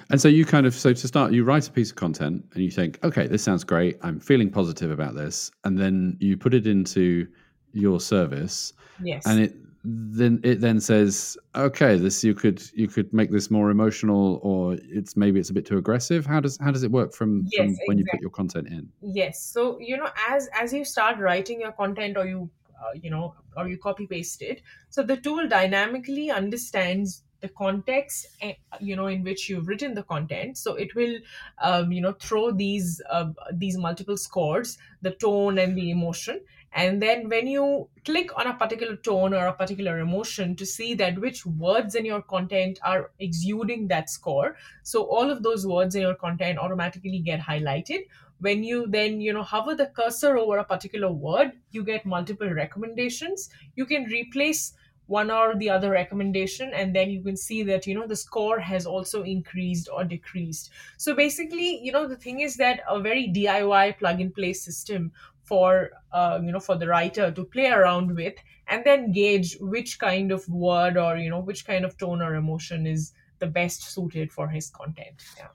And 0.10 0.22
so 0.22 0.28
you 0.28 0.46
kind 0.46 0.66
of 0.66 0.76
so 0.76 0.94
to 0.94 1.08
start, 1.08 1.32
you 1.32 1.44
write 1.44 1.68
a 1.68 1.72
piece 1.72 1.90
of 1.90 1.96
content 1.96 2.46
and 2.54 2.64
you 2.64 2.70
think, 2.70 3.00
okay, 3.04 3.26
this 3.28 3.44
sounds 3.44 3.64
great. 3.64 3.98
I'm 4.04 4.20
feeling 4.20 4.52
positive 4.52 4.92
about 4.92 5.16
this, 5.16 5.52
and 5.64 5.78
then 5.78 6.18
you 6.20 6.38
put 6.38 6.54
it 6.54 6.68
into 6.68 7.28
your 7.74 8.00
service, 8.00 8.74
yes 9.02 9.26
and 9.26 9.40
it 9.40 9.56
then 9.84 10.40
it 10.44 10.62
then 10.62 10.80
says, 10.80 11.38
okay, 11.56 11.98
this 11.98 12.24
you 12.24 12.36
could 12.36 12.62
you 12.74 12.88
could 12.88 13.12
make 13.12 13.32
this 13.32 13.50
more 13.50 13.72
emotional, 13.72 14.40
or 14.44 14.78
it's 14.84 15.18
maybe 15.18 15.40
it's 15.40 15.50
a 15.50 15.54
bit 15.54 15.66
too 15.66 15.78
aggressive. 15.78 16.26
How 16.26 16.40
does 16.40 16.58
how 16.62 16.72
does 16.72 16.84
it 16.84 16.92
work 16.92 17.14
from, 17.14 17.48
from 17.56 17.70
Yes, 17.70 17.78
when 17.88 17.98
you 17.98 18.06
put 18.12 18.22
your 18.22 18.30
content 18.30 18.68
in? 18.68 18.90
Yes. 19.02 19.44
So, 19.44 19.80
you 19.80 19.98
know, 19.98 20.10
as 20.30 20.50
as 20.60 20.72
you 20.72 20.86
start 20.86 21.18
writing 21.18 21.62
your 21.62 21.72
content 21.72 22.18
or 22.18 22.28
you 22.28 22.50
uh, 22.82 22.94
you 22.94 23.10
know 23.10 23.36
or 23.58 23.68
you 23.68 23.78
copy 23.78 24.08
paste 24.08 24.42
it, 24.42 24.62
so 24.90 25.04
the 25.04 25.18
tool 25.18 25.48
dynamically 25.48 26.30
understands 26.32 27.24
the 27.42 27.50
context 27.50 28.28
eh, 28.42 28.54
you 28.80 28.96
know 28.96 29.08
in 29.08 29.24
which 29.24 29.50
you've 29.50 29.68
written 29.68 29.94
the 29.94 30.04
content. 30.04 30.58
So 30.58 30.76
it 30.76 30.94
will 30.96 31.18
um, 31.62 31.92
you 31.92 32.02
know 32.02 32.14
throw 32.14 32.52
these 32.52 33.02
uh, 33.10 33.32
these 33.54 33.78
multiple 33.78 34.18
scores 34.18 34.78
the 35.02 35.12
tone 35.12 35.58
and 35.58 35.78
the 35.78 35.92
emotion. 35.92 36.42
And 36.74 37.02
then 37.02 37.28
when 37.28 37.48
you 37.48 37.90
click 38.06 38.30
on 38.38 38.48
a 38.48 38.54
particular 38.54 38.96
tone 38.96 39.34
or 39.34 39.46
a 39.48 39.54
particular 39.54 40.00
emotion 40.00 40.56
to 40.56 40.66
see 40.66 40.94
that 40.96 41.20
which 41.20 41.46
words 41.46 41.96
in 41.96 42.06
your 42.06 42.22
content 42.22 42.80
are 42.82 43.12
exuding 43.20 43.90
that 43.90 44.10
score 44.10 44.56
so 44.82 45.04
all 45.04 45.30
of 45.30 45.44
those 45.44 45.68
words 45.68 45.96
in 45.96 46.02
your 46.02 46.16
content 46.16 46.58
automatically 46.58 47.20
get 47.20 47.42
highlighted 47.42 48.06
when 48.42 48.64
you 48.64 48.88
then 48.88 49.22
you 49.22 49.32
know 49.32 49.44
hover 49.44 49.76
the 49.76 49.86
cursor 49.96 50.36
over 50.38 50.58
a 50.58 50.64
particular 50.64 51.12
word 51.12 51.52
you 51.72 51.84
get 51.84 52.06
multiple 52.06 52.50
recommendations. 52.50 53.50
You 53.76 53.86
can 53.86 54.06
replace 54.06 54.74
one 55.06 55.30
or 55.30 55.56
the 55.56 55.70
other 55.70 55.92
recommendation 55.92 56.74
and 56.74 56.96
then 56.96 57.10
you 57.12 57.22
can 57.22 57.38
see 57.38 57.64
that 57.64 57.86
you 57.86 57.94
know 57.94 58.08
the 58.08 58.16
score 58.16 58.60
has 58.60 58.86
also 58.86 59.24
increased 59.24 59.90
or 59.94 60.04
decreased. 60.04 60.72
So 60.98 61.16
basically 61.16 61.80
you 61.84 61.92
know 61.92 62.08
the 62.08 62.16
thing 62.16 62.40
is 62.40 62.58
that 62.58 62.82
a 62.90 63.00
very 63.00 63.28
diy 63.28 63.98
plug 64.00 64.20
and 64.22 64.34
play 64.34 64.54
system 64.54 65.12
for 65.44 65.92
uh, 66.12 66.40
you 66.44 66.52
know 66.52 66.60
for 66.60 66.78
the 66.78 66.88
writer 66.88 67.32
to 67.32 67.46
play 67.46 67.68
around 67.68 68.16
with 68.16 68.36
and 68.68 68.84
then 68.86 69.12
gauge 69.12 69.58
which 69.60 70.00
kind 70.00 70.32
of 70.32 70.48
word 70.50 70.98
or 70.98 71.18
you 71.18 71.30
know 71.30 71.42
which 71.42 71.66
kind 71.66 71.86
of 71.86 71.98
tone 71.98 72.22
or 72.22 72.36
emotion 72.36 72.88
is 72.88 73.14
the 73.40 73.48
best 73.48 73.84
suited 73.84 74.32
for 74.32 74.48
his 74.48 74.70
content. 74.70 75.24
Yeah 75.38 75.50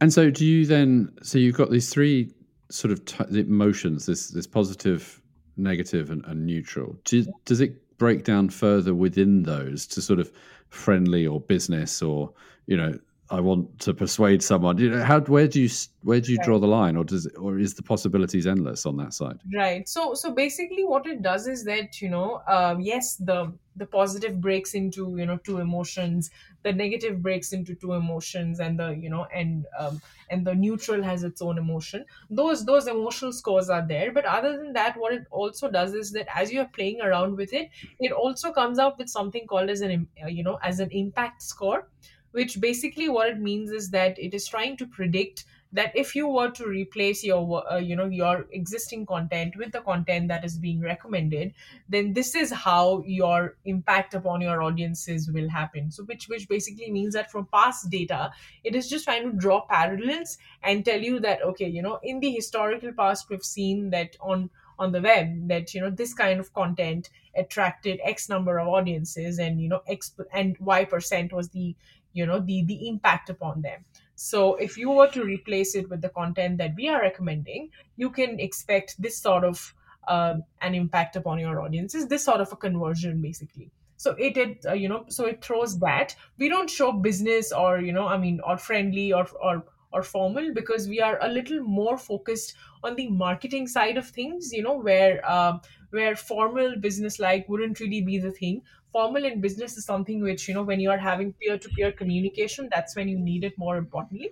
And 0.00 0.12
so 0.12 0.30
do 0.30 0.46
you 0.46 0.66
then? 0.66 1.12
So 1.22 1.38
you've 1.38 1.56
got 1.56 1.70
these 1.70 1.90
three 1.90 2.32
sort 2.70 2.92
of 2.92 3.04
t- 3.04 3.38
emotions: 3.38 4.06
this 4.06 4.28
this 4.28 4.46
positive, 4.46 5.20
negative, 5.56 6.10
and, 6.10 6.24
and 6.24 6.46
neutral. 6.46 6.96
Do, 7.04 7.26
does 7.44 7.60
it 7.60 7.98
break 7.98 8.24
down 8.24 8.48
further 8.48 8.94
within 8.94 9.42
those 9.42 9.86
to 9.88 10.00
sort 10.00 10.20
of 10.20 10.32
friendly 10.68 11.26
or 11.26 11.40
business 11.40 12.02
or 12.02 12.32
you 12.66 12.76
know? 12.76 12.98
I 13.30 13.40
want 13.40 13.78
to 13.80 13.94
persuade 13.94 14.42
someone. 14.42 14.78
You 14.78 14.90
know, 14.90 15.04
how 15.04 15.20
where 15.20 15.48
do 15.48 15.60
you 15.62 15.68
where 16.02 16.20
do 16.20 16.32
you 16.32 16.38
Right. 16.38 16.48
draw 16.48 16.58
the 16.58 16.66
line, 16.66 16.96
or 16.96 17.04
does 17.04 17.26
or 17.36 17.58
is 17.58 17.74
the 17.74 17.82
possibilities 17.82 18.46
endless 18.46 18.84
on 18.86 18.96
that 18.96 19.14
side? 19.14 19.42
right 19.54 19.88
so 19.88 20.12
so 20.12 20.34
basically 20.34 20.84
what 20.84 21.06
it 21.06 21.22
does 21.22 21.46
is 21.48 21.64
that 21.64 21.98
you 22.02 22.10
know 22.10 22.42
um, 22.46 22.78
yes 22.80 23.16
the 23.16 23.50
the 23.74 23.86
positive 23.86 24.38
breaks 24.38 24.74
into 24.74 25.16
you 25.16 25.24
know 25.24 25.38
two 25.38 25.56
emotions 25.60 26.30
the 26.62 26.70
negative 26.74 27.22
breaks 27.22 27.50
into 27.50 27.74
two 27.74 27.94
emotions 27.94 28.60
and 28.60 28.78
the 28.78 28.90
you 28.90 29.08
know 29.08 29.24
and 29.32 29.66
um, 29.78 29.98
and 30.28 30.46
the 30.46 30.54
neutral 30.54 31.02
has 31.02 31.24
its 31.24 31.40
own 31.40 31.56
emotion 31.56 32.04
those 32.28 32.66
those 32.66 32.86
emotional 32.86 33.32
scores 33.32 33.70
are 33.70 33.86
there 33.88 34.12
but 34.12 34.26
other 34.26 34.58
than 34.58 34.74
that 34.74 34.94
what 34.98 35.14
it 35.14 35.26
also 35.30 35.70
does 35.70 35.94
is 35.94 36.12
that 36.12 36.26
as 36.36 36.52
you 36.52 36.60
are 36.60 36.68
playing 36.74 37.00
around 37.00 37.34
with 37.34 37.54
it 37.54 37.70
it 37.98 38.12
also 38.12 38.52
comes 38.52 38.78
out 38.78 38.98
with 38.98 39.08
something 39.08 39.46
called 39.46 39.70
as 39.70 39.80
an 39.80 40.06
uh, 40.22 40.26
you 40.26 40.42
know 40.44 40.56
as 40.62 40.80
an 40.80 40.90
impact 40.90 41.40
score 41.40 41.88
which 42.32 42.60
basically 42.60 43.08
what 43.08 43.28
it 43.28 43.38
means 43.38 43.70
is 43.70 43.90
that 43.90 44.18
it 44.18 44.34
is 44.34 44.46
trying 44.48 44.76
to 44.76 44.86
predict 44.86 45.44
that 45.72 45.96
if 45.96 46.16
you 46.16 46.26
were 46.26 46.50
to 46.50 46.66
replace 46.66 47.22
your 47.22 47.72
uh, 47.72 47.76
you 47.76 47.94
know 47.94 48.06
your 48.06 48.46
existing 48.50 49.06
content 49.06 49.54
with 49.56 49.72
the 49.72 49.80
content 49.80 50.28
that 50.28 50.44
is 50.44 50.58
being 50.58 50.80
recommended 50.80 51.54
then 51.88 52.12
this 52.12 52.34
is 52.34 52.50
how 52.50 53.02
your 53.06 53.56
impact 53.64 54.14
upon 54.14 54.40
your 54.40 54.62
audiences 54.62 55.30
will 55.30 55.48
happen. 55.48 55.90
So 55.90 56.04
which 56.04 56.28
which 56.28 56.48
basically 56.48 56.90
means 56.90 57.14
that 57.14 57.30
from 57.30 57.46
past 57.46 57.88
data 57.90 58.32
it 58.64 58.74
is 58.74 58.88
just 58.88 59.04
trying 59.04 59.30
to 59.30 59.36
draw 59.36 59.60
parallels 59.66 60.38
and 60.62 60.84
tell 60.84 61.00
you 61.00 61.20
that 61.20 61.42
okay 61.42 61.68
you 61.68 61.82
know 61.82 62.00
in 62.02 62.20
the 62.20 62.30
historical 62.32 62.92
past 62.92 63.28
we've 63.30 63.44
seen 63.44 63.90
that 63.90 64.16
on 64.20 64.50
on 64.78 64.92
the 64.92 65.00
web 65.00 65.48
that 65.48 65.74
you 65.74 65.80
know 65.80 65.90
this 65.90 66.14
kind 66.14 66.40
of 66.40 66.52
content 66.54 67.10
attracted 67.36 68.00
x 68.02 68.28
number 68.28 68.58
of 68.58 68.66
audiences 68.66 69.38
and 69.38 69.60
you 69.60 69.68
know 69.68 69.82
x 69.86 70.14
and 70.32 70.56
y 70.58 70.84
percent 70.84 71.32
was 71.32 71.50
the 71.50 71.76
you 72.12 72.26
know 72.26 72.40
the 72.40 72.64
the 72.64 72.88
impact 72.88 73.30
upon 73.30 73.62
them 73.62 73.84
so 74.22 74.56
if 74.56 74.76
you 74.76 74.90
were 74.90 75.08
to 75.12 75.24
replace 75.24 75.74
it 75.74 75.88
with 75.88 76.02
the 76.02 76.10
content 76.10 76.58
that 76.58 76.74
we 76.76 76.88
are 76.88 77.00
recommending, 77.00 77.70
you 77.96 78.10
can 78.10 78.38
expect 78.38 79.00
this 79.00 79.16
sort 79.16 79.44
of 79.44 79.74
um, 80.08 80.44
an 80.60 80.74
impact 80.74 81.16
upon 81.16 81.38
your 81.38 81.62
audiences, 81.62 82.06
this 82.06 82.22
sort 82.22 82.42
of 82.42 82.52
a 82.52 82.56
conversion 82.56 83.22
basically. 83.22 83.70
So 83.96 84.10
it, 84.18 84.36
it 84.36 84.66
uh, 84.66 84.74
you 84.74 84.90
know, 84.90 85.06
so 85.08 85.24
it 85.24 85.42
throws 85.42 85.78
that. 85.78 86.14
We 86.36 86.50
don't 86.50 86.68
show 86.68 86.92
business 86.92 87.50
or 87.50 87.80
you 87.80 87.94
know, 87.94 88.08
I 88.08 88.18
mean, 88.18 88.40
or 88.46 88.58
friendly 88.58 89.10
or 89.10 89.26
or 89.42 89.64
or 89.90 90.02
formal 90.02 90.52
because 90.52 90.86
we 90.86 91.00
are 91.00 91.18
a 91.22 91.28
little 91.28 91.62
more 91.62 91.96
focused 91.96 92.54
on 92.84 92.96
the 92.96 93.08
marketing 93.08 93.68
side 93.68 93.96
of 93.96 94.06
things. 94.06 94.52
You 94.52 94.62
know, 94.62 94.76
where 94.76 95.24
um, 95.30 95.62
where 95.88 96.14
formal 96.14 96.76
business 96.78 97.18
like 97.18 97.48
wouldn't 97.48 97.80
really 97.80 98.02
be 98.02 98.18
the 98.18 98.32
thing 98.32 98.60
formal 98.92 99.24
in 99.24 99.40
business 99.40 99.76
is 99.76 99.84
something 99.84 100.22
which 100.22 100.48
you 100.48 100.54
know 100.54 100.62
when 100.62 100.80
you 100.80 100.90
are 100.90 100.98
having 100.98 101.32
peer-to-peer 101.34 101.92
communication 101.92 102.68
that's 102.72 102.96
when 102.96 103.08
you 103.08 103.18
need 103.18 103.44
it 103.44 103.56
more 103.58 103.76
importantly 103.76 104.30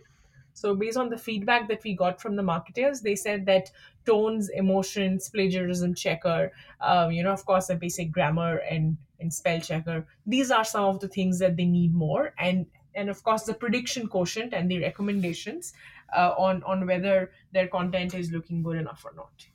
so 0.55 0.75
based 0.75 0.97
on 0.97 1.09
the 1.09 1.17
feedback 1.19 1.69
that 1.69 1.83
we 1.85 1.95
got 1.95 2.21
from 2.21 2.37
the 2.37 2.43
marketers 2.43 3.01
they 3.03 3.15
said 3.17 3.47
that 3.47 3.71
tones 4.05 4.49
emotions 4.51 5.29
plagiarism 5.31 5.95
checker 5.95 6.53
um, 6.81 7.11
you 7.13 7.23
know 7.23 7.33
of 7.33 7.45
course 7.47 7.71
a 7.71 7.77
basic 7.77 8.11
grammar 8.11 8.57
and 8.59 8.97
and 9.21 9.33
spell 9.33 9.61
checker 9.61 10.07
these 10.27 10.51
are 10.51 10.65
some 10.65 10.85
of 10.85 11.01
the 11.01 11.09
things 11.09 11.39
that 11.39 11.57
they 11.57 11.67
need 11.67 11.95
more 11.95 12.35
and 12.39 12.67
and 12.95 13.09
of 13.09 13.23
course 13.23 13.45
the 13.45 13.55
prediction 13.55 14.09
quotient 14.09 14.53
and 14.53 14.71
the 14.71 14.81
recommendations 14.81 15.73
uh, 16.17 16.35
on 16.39 16.63
on 16.65 16.87
whether 16.87 17.31
their 17.53 17.69
content 17.69 18.15
is 18.15 18.33
looking 18.33 18.63
good 18.63 18.77
enough 18.79 19.05
or 19.05 19.13
not 19.15 19.49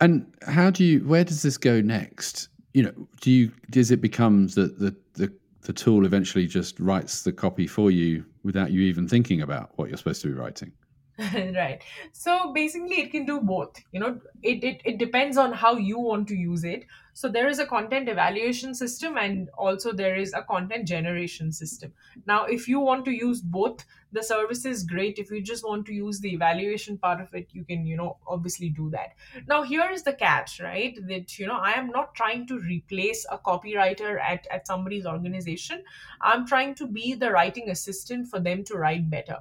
And 0.00 0.34
how 0.42 0.70
do 0.70 0.84
you? 0.84 1.00
Where 1.00 1.24
does 1.24 1.42
this 1.42 1.58
go 1.58 1.80
next? 1.80 2.48
You 2.76 2.82
know, 2.82 3.08
do 3.22 3.30
you? 3.30 3.52
Does 3.70 3.90
it 3.90 4.02
become 4.02 4.48
that 4.48 4.78
the 4.78 4.94
the 5.14 5.32
the 5.62 5.72
tool 5.72 6.04
eventually 6.04 6.46
just 6.46 6.78
writes 6.78 7.22
the 7.22 7.32
copy 7.32 7.66
for 7.66 7.90
you 7.90 8.22
without 8.42 8.70
you 8.70 8.82
even 8.82 9.08
thinking 9.08 9.40
about 9.40 9.70
what 9.76 9.88
you're 9.88 9.96
supposed 9.96 10.20
to 10.20 10.28
be 10.28 10.34
writing? 10.34 10.72
right. 11.34 11.82
So 12.12 12.52
basically 12.52 13.00
it 13.00 13.10
can 13.10 13.24
do 13.24 13.40
both 13.40 13.82
you 13.90 14.00
know 14.00 14.20
it, 14.42 14.62
it 14.62 14.82
it 14.84 14.98
depends 14.98 15.38
on 15.38 15.52
how 15.52 15.76
you 15.76 15.98
want 15.98 16.28
to 16.28 16.36
use 16.36 16.62
it. 16.62 16.84
So 17.14 17.30
there 17.30 17.48
is 17.48 17.58
a 17.58 17.64
content 17.64 18.10
evaluation 18.10 18.74
system 18.74 19.16
and 19.16 19.48
also 19.56 19.92
there 19.92 20.16
is 20.16 20.34
a 20.34 20.42
content 20.42 20.86
generation 20.86 21.52
system. 21.52 21.94
Now 22.26 22.44
if 22.44 22.68
you 22.68 22.80
want 22.80 23.06
to 23.06 23.12
use 23.12 23.40
both 23.40 23.86
the 24.12 24.22
service 24.22 24.66
is 24.66 24.84
great. 24.84 25.18
If 25.18 25.30
you 25.30 25.40
just 25.40 25.64
want 25.64 25.86
to 25.86 25.94
use 25.94 26.20
the 26.20 26.34
evaluation 26.34 26.98
part 26.98 27.22
of 27.22 27.34
it 27.34 27.48
you 27.52 27.64
can 27.64 27.86
you 27.86 27.96
know 27.96 28.18
obviously 28.26 28.68
do 28.68 28.90
that. 28.90 29.14
Now 29.48 29.62
here 29.62 29.88
is 29.90 30.02
the 30.02 30.12
catch 30.12 30.60
right 30.60 30.94
that 31.08 31.38
you 31.38 31.46
know 31.46 31.56
i 31.56 31.72
am 31.72 31.88
not 31.88 32.14
trying 32.14 32.46
to 32.48 32.58
replace 32.58 33.24
a 33.30 33.38
copywriter 33.38 34.20
at 34.20 34.46
at 34.50 34.66
somebody's 34.66 35.06
organization. 35.06 35.82
I'm 36.20 36.46
trying 36.46 36.74
to 36.74 36.86
be 36.86 37.14
the 37.14 37.30
writing 37.30 37.70
assistant 37.70 38.28
for 38.28 38.38
them 38.38 38.64
to 38.64 38.74
write 38.76 39.08
better 39.08 39.38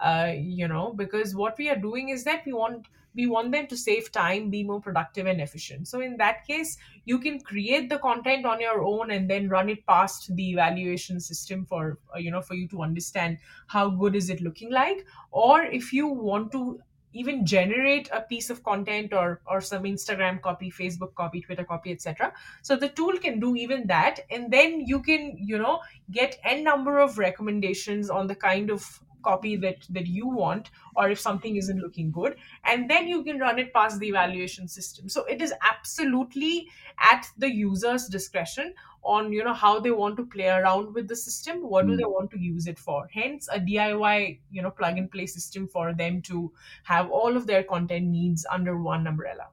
uh, 0.00 0.32
you 0.36 0.68
know 0.68 0.92
because 0.92 1.34
what 1.34 1.56
we 1.58 1.68
are 1.68 1.76
doing 1.76 2.08
is 2.10 2.24
that 2.24 2.44
we 2.46 2.52
want 2.52 2.86
we 3.14 3.26
want 3.26 3.50
them 3.50 3.66
to 3.66 3.76
save 3.76 4.12
time 4.12 4.50
be 4.50 4.62
more 4.62 4.80
productive 4.80 5.26
and 5.26 5.40
efficient. 5.40 5.88
So 5.88 6.00
in 6.00 6.16
that 6.18 6.46
case 6.46 6.76
you 7.04 7.18
can 7.18 7.40
create 7.40 7.88
the 7.88 7.98
content 7.98 8.44
on 8.44 8.60
your 8.60 8.82
own 8.84 9.10
and 9.10 9.30
then 9.30 9.48
run 9.48 9.70
it 9.70 9.86
past 9.86 10.34
the 10.36 10.50
evaluation 10.50 11.18
system 11.20 11.64
for 11.64 11.98
uh, 12.14 12.18
you 12.18 12.30
know 12.30 12.42
for 12.42 12.54
you 12.54 12.68
to 12.68 12.82
understand 12.82 13.38
how 13.68 13.88
good 13.88 14.14
is 14.14 14.28
it 14.30 14.40
looking 14.42 14.70
like. 14.70 15.06
Or 15.30 15.62
if 15.62 15.92
you 15.92 16.06
want 16.06 16.52
to 16.52 16.80
even 17.12 17.46
generate 17.46 18.10
a 18.12 18.20
piece 18.20 18.50
of 18.50 18.62
content 18.62 19.14
or 19.14 19.40
or 19.46 19.60
some 19.62 19.84
instagram 19.84 20.40
copy 20.42 20.70
facebook 20.70 21.14
copy 21.14 21.40
twitter 21.40 21.64
copy 21.64 21.90
etc 21.90 22.30
so 22.60 22.76
the 22.76 22.90
tool 22.90 23.16
can 23.16 23.40
do 23.40 23.56
even 23.56 23.86
that. 23.86 24.20
And 24.30 24.52
then 24.52 24.80
you 24.80 25.00
can 25.00 25.36
you 25.38 25.58
know 25.58 25.80
get 26.10 26.38
n 26.44 26.62
number 26.62 26.98
of 26.98 27.18
recommendations 27.18 28.10
on 28.10 28.26
the 28.26 28.34
kind 28.34 28.70
of 28.70 29.00
copy 29.28 29.52
that 29.66 29.86
that 29.98 30.06
you 30.16 30.26
want 30.40 30.70
or 30.96 31.08
if 31.14 31.20
something 31.20 31.56
isn't 31.62 31.80
looking 31.86 32.10
good 32.18 32.36
and 32.72 32.90
then 32.94 33.08
you 33.12 33.22
can 33.28 33.38
run 33.44 33.58
it 33.64 33.72
past 33.78 33.98
the 34.00 34.08
evaluation 34.14 34.68
system 34.76 35.08
so 35.16 35.24
it 35.36 35.40
is 35.48 35.54
absolutely 35.72 36.68
at 37.12 37.26
the 37.44 37.50
user's 37.60 38.06
discretion 38.16 38.72
on 39.02 39.32
you 39.32 39.44
know 39.48 39.54
how 39.54 39.72
they 39.80 39.90
want 40.02 40.16
to 40.20 40.26
play 40.36 40.48
around 40.48 40.94
with 40.94 41.08
the 41.08 41.16
system 41.24 41.58
what 41.74 41.86
do 41.86 41.92
Mm. 41.92 41.98
they 41.98 42.10
want 42.12 42.30
to 42.36 42.38
use 42.44 42.66
it 42.72 42.78
for 42.86 42.96
hence 43.18 43.48
a 43.56 43.60
diy 43.66 44.38
you 44.50 44.62
know 44.62 44.70
plug 44.80 44.98
and 45.02 45.10
play 45.16 45.26
system 45.34 45.68
for 45.76 45.84
them 46.04 46.22
to 46.30 46.40
have 46.94 47.10
all 47.20 47.36
of 47.42 47.46
their 47.52 47.62
content 47.74 48.06
needs 48.16 48.46
under 48.58 48.74
one 48.88 49.06
umbrella 49.14 49.46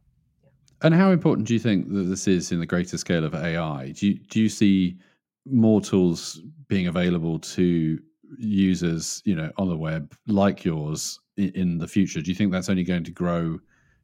And 0.82 0.94
how 0.94 1.12
important 1.12 1.48
do 1.48 1.54
you 1.54 1.60
think 1.60 1.90
that 1.94 2.04
this 2.14 2.28
is 2.28 2.52
in 2.52 2.60
the 2.60 2.66
greater 2.66 2.98
scale 2.98 3.24
of 3.28 3.34
AI? 3.34 3.92
Do 3.92 4.08
you, 4.08 4.16
do 4.16 4.42
you 4.42 4.50
see 4.50 4.98
more 5.46 5.80
tools 5.82 6.42
being 6.68 6.88
available 6.88 7.40
to 7.40 8.00
users, 8.38 9.22
you 9.26 9.36
know, 9.36 9.52
on 9.58 9.70
the 9.70 9.78
web 9.78 10.16
like 10.28 10.64
yours 10.64 11.20
in, 11.38 11.78
the 11.78 11.88
future? 11.88 12.22
Do 12.22 12.30
you 12.30 12.36
think 12.36 12.52
that's 12.52 12.70
only 12.70 12.84
going 12.84 13.04
to 13.06 13.12
grow, 13.12 13.60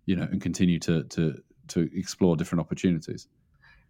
you 0.06 0.16
know, 0.16 0.24
and 0.24 0.42
continue 0.42 0.80
to 0.80 1.04
to 1.04 1.42
to 1.70 1.90
explore 1.94 2.36
different 2.36 2.62
opportunities? 2.62 3.28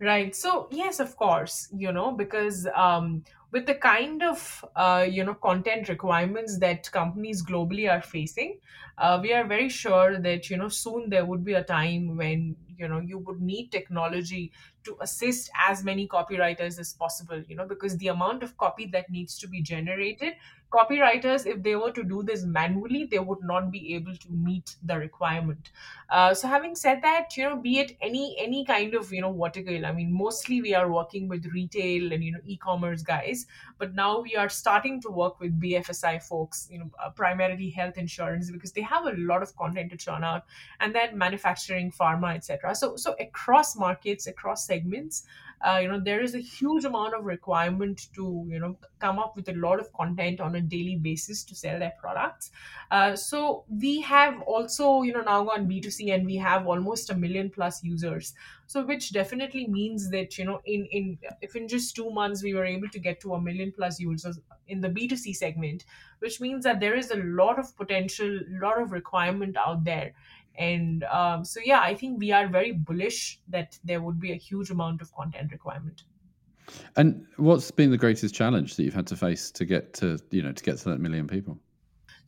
Right. 0.02 0.34
So 0.36 0.68
yes, 0.72 1.00
of 1.00 1.18
course, 1.18 1.68
you 1.76 1.92
know, 1.92 2.12
because 2.12 2.68
um, 2.74 3.24
with 3.52 3.66
the 3.66 3.76
kind 3.76 4.24
of 4.24 4.66
uh, 4.76 5.06
you 5.10 5.26
know 5.26 5.34
content 5.34 5.90
requirements 5.90 6.58
that 6.60 6.90
companies 6.92 7.44
globally 7.44 7.92
are 7.92 8.02
facing, 8.02 8.60
uh, 8.98 9.20
we 9.22 9.34
are 9.34 9.46
very 9.46 9.70
sure 9.70 10.18
that 10.20 10.50
you 10.50 10.58
know 10.58 10.70
soon 10.70 11.10
there 11.10 11.26
would 11.26 11.44
be 11.44 11.54
a 11.54 11.64
time 11.64 12.16
when 12.16 12.56
you 12.80 12.88
know 12.88 13.00
you 13.00 13.20
would 13.20 13.42
need 13.42 13.72
technology 13.72 14.52
to 14.86 14.98
assist 15.02 15.52
as 15.68 15.84
many 15.84 16.08
copywriters 16.08 16.80
as 16.80 16.94
possible. 16.94 17.44
You 17.48 17.56
know, 17.56 17.66
because 17.66 17.98
the 17.98 18.08
amount 18.08 18.44
of 18.44 18.58
copy 18.58 18.86
that 18.88 19.10
needs 19.10 19.38
to 19.40 19.48
be 19.48 19.62
generated, 19.62 20.34
copywriters, 20.72 21.46
if 21.46 21.62
they 21.64 21.76
were 21.76 21.92
to 21.92 22.04
do 22.04 22.24
this 22.24 22.44
manually, 22.44 23.06
they 23.06 23.20
would 23.20 23.42
not 23.42 23.72
be 23.72 23.96
able 23.96 24.16
to 24.16 24.32
meet 24.32 24.76
the 24.84 24.98
requirement. 24.98 25.72
Uh, 26.10 26.34
so 26.34 26.48
having 26.48 26.76
said 26.76 27.02
that, 27.02 27.36
you 27.36 27.44
know, 27.44 27.58
be 27.58 27.80
it 27.80 27.98
any 28.02 28.36
any 28.40 28.66
kind 28.66 28.94
of 28.94 29.12
you 29.12 29.22
know 29.22 29.34
vertical, 29.34 29.86
I 29.86 29.92
mean, 29.92 30.12
mostly 30.12 30.62
we 30.62 30.74
are 30.74 30.92
working 30.92 31.28
with 31.28 31.46
retail 31.54 32.14
and 32.14 32.24
you 32.24 32.32
know 32.32 32.40
e-commerce 32.46 33.02
guys, 33.02 33.46
but 33.78 33.94
now 33.96 34.22
we 34.22 34.36
are 34.36 34.50
starting 34.50 35.02
to 35.02 35.10
work 35.10 35.40
with 35.40 35.60
BFSI 35.60 36.22
folks, 36.24 36.68
you 36.72 36.80
know, 36.80 36.92
uh, 37.04 37.10
primarily 37.12 37.70
health 37.70 37.98
insurance 37.98 38.52
because 38.52 38.72
they 38.72 38.82
have 38.82 39.06
a 39.06 39.14
lot 39.18 39.44
of 39.44 39.56
content 39.56 39.92
to 39.92 39.98
churn 39.98 40.24
out, 40.24 40.46
and 40.80 40.94
then 40.94 41.18
manufacturing, 41.18 41.92
pharma, 41.92 42.36
etc. 42.36 42.69
So 42.74 42.96
so 42.96 43.16
across 43.20 43.76
markets, 43.76 44.28
across 44.28 44.66
segments. 44.66 45.26
Uh, 45.62 45.78
you 45.82 45.90
know 45.90 46.00
there 46.00 46.22
is 46.22 46.36
a 46.36 46.40
huge 46.40 46.86
amount 46.86 47.14
of 47.14 47.26
requirement 47.26 48.08
to 48.16 48.48
you 48.50 48.58
know 48.58 48.78
come 49.00 49.20
up 49.20 49.36
with 49.36 49.50
a 49.50 49.54
lot 49.56 49.78
of 49.78 49.92
content 49.92 50.40
on 50.40 50.56
a 50.56 50.62
daily 50.62 50.96
basis 50.96 51.44
to 51.44 51.54
sell 51.54 51.78
their 51.78 51.92
products 52.00 52.50
uh, 52.92 53.16
so 53.16 53.66
we 53.70 54.02
have 54.02 54.42
also, 54.42 55.04
you 55.04 55.14
know, 55.14 55.22
now 55.22 55.44
gone 55.44 55.68
B2C 55.68 56.10
and 56.10 56.26
we 56.26 56.36
have 56.38 56.66
almost 56.66 57.10
a 57.12 57.16
million 57.16 57.50
plus 57.52 57.84
users. 57.84 58.34
So 58.66 58.86
which 58.86 59.12
definitely 59.14 59.68
means 59.68 60.10
that, 60.12 60.38
you 60.38 60.46
know, 60.46 60.62
in, 60.66 60.86
in 60.92 61.20
if 61.42 61.56
in 61.56 61.68
just 61.68 61.96
two 61.96 62.10
months 62.10 62.42
we 62.44 62.54
were 62.54 62.66
able 62.66 62.90
to 62.90 63.00
get 63.00 63.20
to 63.22 63.34
a 63.34 63.42
million 63.42 63.72
plus 63.72 64.00
users 64.00 64.40
in 64.68 64.82
the 64.82 64.90
B2C 64.90 65.34
segment, 65.34 65.86
which 66.20 66.40
means 66.42 66.64
that 66.64 66.80
there 66.80 66.96
is 66.96 67.12
a 67.12 67.18
lot 67.18 67.60
of 67.60 67.76
potential, 67.76 68.40
lot 68.50 68.82
of 68.82 68.92
requirement 68.92 69.56
out 69.58 69.84
there. 69.84 70.14
And 70.60 71.06
um, 71.06 71.46
so 71.46 71.62
yeah, 71.64 71.80
I 71.80 71.96
think 71.96 72.20
we 72.20 72.32
are 72.32 72.48
very 72.48 72.74
bullish 72.74 73.40
that 73.48 73.80
there 73.84 74.02
would 74.02 74.20
be 74.20 74.34
a 74.34 74.36
huge 74.36 74.70
amount 74.70 75.02
of 75.02 75.12
content 75.14 75.52
requirement. 75.52 76.04
And 76.98 77.26
what's 77.38 77.72
been 77.72 77.90
the 77.90 77.98
greatest 77.98 78.36
challenge 78.36 78.76
that 78.76 78.84
you've 78.84 78.94
had 78.94 79.08
to 79.08 79.16
face 79.16 79.50
to 79.52 79.66
get 79.66 79.94
to, 79.96 80.20
you 80.30 80.44
know, 80.44 80.52
to 80.52 80.64
get 80.64 80.78
to 80.80 80.90
that 80.90 81.00
million 81.00 81.28
people? 81.28 81.58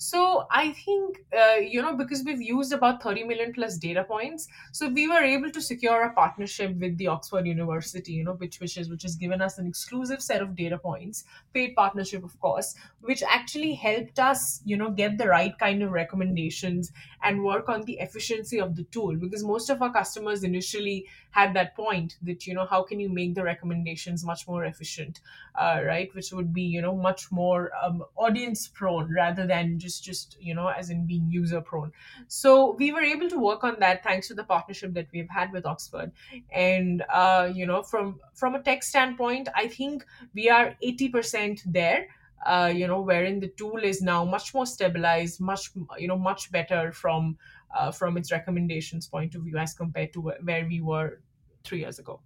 So 0.03 0.47
I 0.49 0.71
think 0.71 1.23
uh, 1.31 1.57
you 1.57 1.79
know 1.79 1.95
because 1.95 2.23
we've 2.23 2.41
used 2.41 2.73
about 2.73 3.03
30 3.03 3.23
million 3.23 3.53
plus 3.53 3.77
data 3.77 4.03
points, 4.03 4.47
so 4.71 4.87
we 4.89 5.07
were 5.07 5.21
able 5.21 5.51
to 5.51 5.61
secure 5.61 6.01
a 6.01 6.11
partnership 6.11 6.75
with 6.77 6.97
the 6.97 7.05
Oxford 7.05 7.45
University, 7.45 8.13
you 8.13 8.23
know, 8.23 8.33
which 8.33 8.59
which 8.59 8.77
is 8.77 8.89
which 8.89 9.03
has 9.03 9.15
given 9.15 9.43
us 9.43 9.59
an 9.59 9.67
exclusive 9.67 10.19
set 10.23 10.41
of 10.41 10.55
data 10.55 10.79
points, 10.79 11.23
paid 11.53 11.75
partnership 11.75 12.23
of 12.23 12.39
course, 12.39 12.73
which 13.01 13.21
actually 13.21 13.75
helped 13.75 14.17
us, 14.17 14.63
you 14.65 14.75
know, 14.75 14.89
get 14.89 15.19
the 15.19 15.27
right 15.27 15.55
kind 15.59 15.83
of 15.83 15.91
recommendations 15.91 16.91
and 17.21 17.43
work 17.43 17.69
on 17.69 17.83
the 17.83 17.99
efficiency 17.99 18.59
of 18.59 18.75
the 18.75 18.85
tool. 18.85 19.15
Because 19.15 19.43
most 19.43 19.69
of 19.69 19.83
our 19.83 19.93
customers 19.93 20.43
initially 20.43 21.05
had 21.29 21.53
that 21.53 21.75
point 21.75 22.17
that 22.23 22.47
you 22.47 22.55
know 22.55 22.65
how 22.65 22.81
can 22.81 22.99
you 22.99 23.07
make 23.07 23.35
the 23.35 23.43
recommendations 23.43 24.25
much 24.25 24.47
more 24.47 24.65
efficient 24.65 25.21
uh, 25.55 25.81
right? 25.85 26.13
Which 26.15 26.31
would 26.31 26.53
be 26.53 26.63
you 26.63 26.81
know 26.81 26.95
much 26.95 27.31
more 27.31 27.71
um, 27.83 28.03
audience 28.15 28.67
prone 28.67 29.13
rather 29.13 29.45
than 29.45 29.79
just 29.79 29.90
just 29.99 30.37
you 30.39 30.53
know 30.53 30.67
as 30.67 30.89
in 30.89 31.05
being 31.05 31.29
user 31.29 31.61
prone 31.61 31.91
so 32.27 32.75
we 32.79 32.91
were 32.91 33.01
able 33.01 33.29
to 33.29 33.37
work 33.37 33.63
on 33.63 33.75
that 33.79 34.03
thanks 34.03 34.27
to 34.27 34.33
the 34.33 34.43
partnership 34.43 34.93
that 34.93 35.07
we've 35.13 35.29
had 35.29 35.51
with 35.51 35.65
oxford. 35.65 36.11
And 36.51 37.03
uh, 37.09 37.49
you 37.53 37.65
know 37.65 37.83
from 37.83 38.19
from 38.33 38.55
a 38.55 38.61
tech 38.61 38.83
standpoint 38.83 39.49
i 39.55 39.67
think 39.67 40.05
we 40.33 40.49
are 40.49 40.75
80% 40.83 41.61
there 41.65 42.07
uh, 42.45 42.71
you 42.73 42.87
know 42.87 43.01
wherein 43.01 43.39
the 43.39 43.49
tool 43.49 43.77
is 43.77 44.01
now 44.01 44.23
much 44.25 44.53
more 44.53 44.65
stabilized 44.65 45.39
much 45.39 45.69
you 45.97 46.07
know 46.07 46.17
much 46.17 46.51
better 46.51 46.91
from 46.91 47.37
uh, 47.77 47.91
from 47.91 48.17
its 48.17 48.31
recommendations 48.31 49.07
point 49.07 49.35
of 49.35 49.43
view 49.43 49.57
as 49.57 49.73
compared 49.73 50.13
to 50.13 50.21
where 50.21 50.65
we 50.67 50.81
were 50.81 51.21
three 51.63 51.79
years 51.79 51.99
ago. 51.99 52.21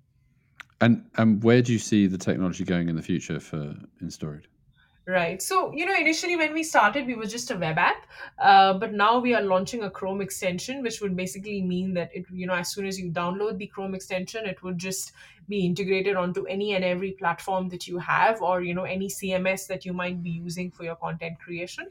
And 0.82 1.06
and 1.16 1.44
where 1.44 1.62
do 1.62 1.72
you 1.72 1.80
see 1.80 2.08
the 2.08 2.18
technology 2.18 2.64
going 2.64 2.90
in 2.90 2.96
the 2.96 3.02
future 3.02 3.40
for 3.40 3.76
Instoried? 4.02 4.48
Right. 5.08 5.40
So, 5.40 5.72
you 5.72 5.86
know, 5.86 5.94
initially 5.96 6.36
when 6.36 6.52
we 6.52 6.64
started, 6.64 7.06
we 7.06 7.14
were 7.14 7.28
just 7.28 7.52
a 7.52 7.56
web 7.56 7.78
app, 7.78 8.08
uh, 8.40 8.74
but 8.80 8.92
now 8.92 9.20
we 9.20 9.36
are 9.36 9.42
launching 9.44 9.84
a 9.84 9.92
Chrome 9.92 10.20
extension, 10.20 10.82
which 10.82 11.00
would 11.00 11.16
basically 11.16 11.62
mean 11.62 11.94
that 11.94 12.10
it, 12.16 12.26
you 12.32 12.48
know, 12.48 12.56
as 12.56 12.72
soon 12.72 12.88
as 12.88 13.00
you 13.00 13.12
download 13.12 13.60
the 13.60 13.68
Chrome 13.68 13.94
extension, 13.94 14.48
it 14.48 14.64
would 14.64 14.80
just 14.80 15.12
be 15.48 15.66
integrated 15.66 16.16
onto 16.16 16.46
any 16.46 16.74
and 16.74 16.84
every 16.84 17.12
platform 17.12 17.70
that 17.70 17.88
you 17.88 18.00
have, 18.00 18.42
or 18.42 18.62
you 18.62 18.74
know, 18.74 18.84
any 18.84 19.08
CMS 19.08 19.68
that 19.68 19.86
you 19.86 19.94
might 19.94 20.22
be 20.24 20.32
using 20.32 20.72
for 20.72 20.84
your 20.84 20.96
content 20.96 21.40
creation, 21.40 21.90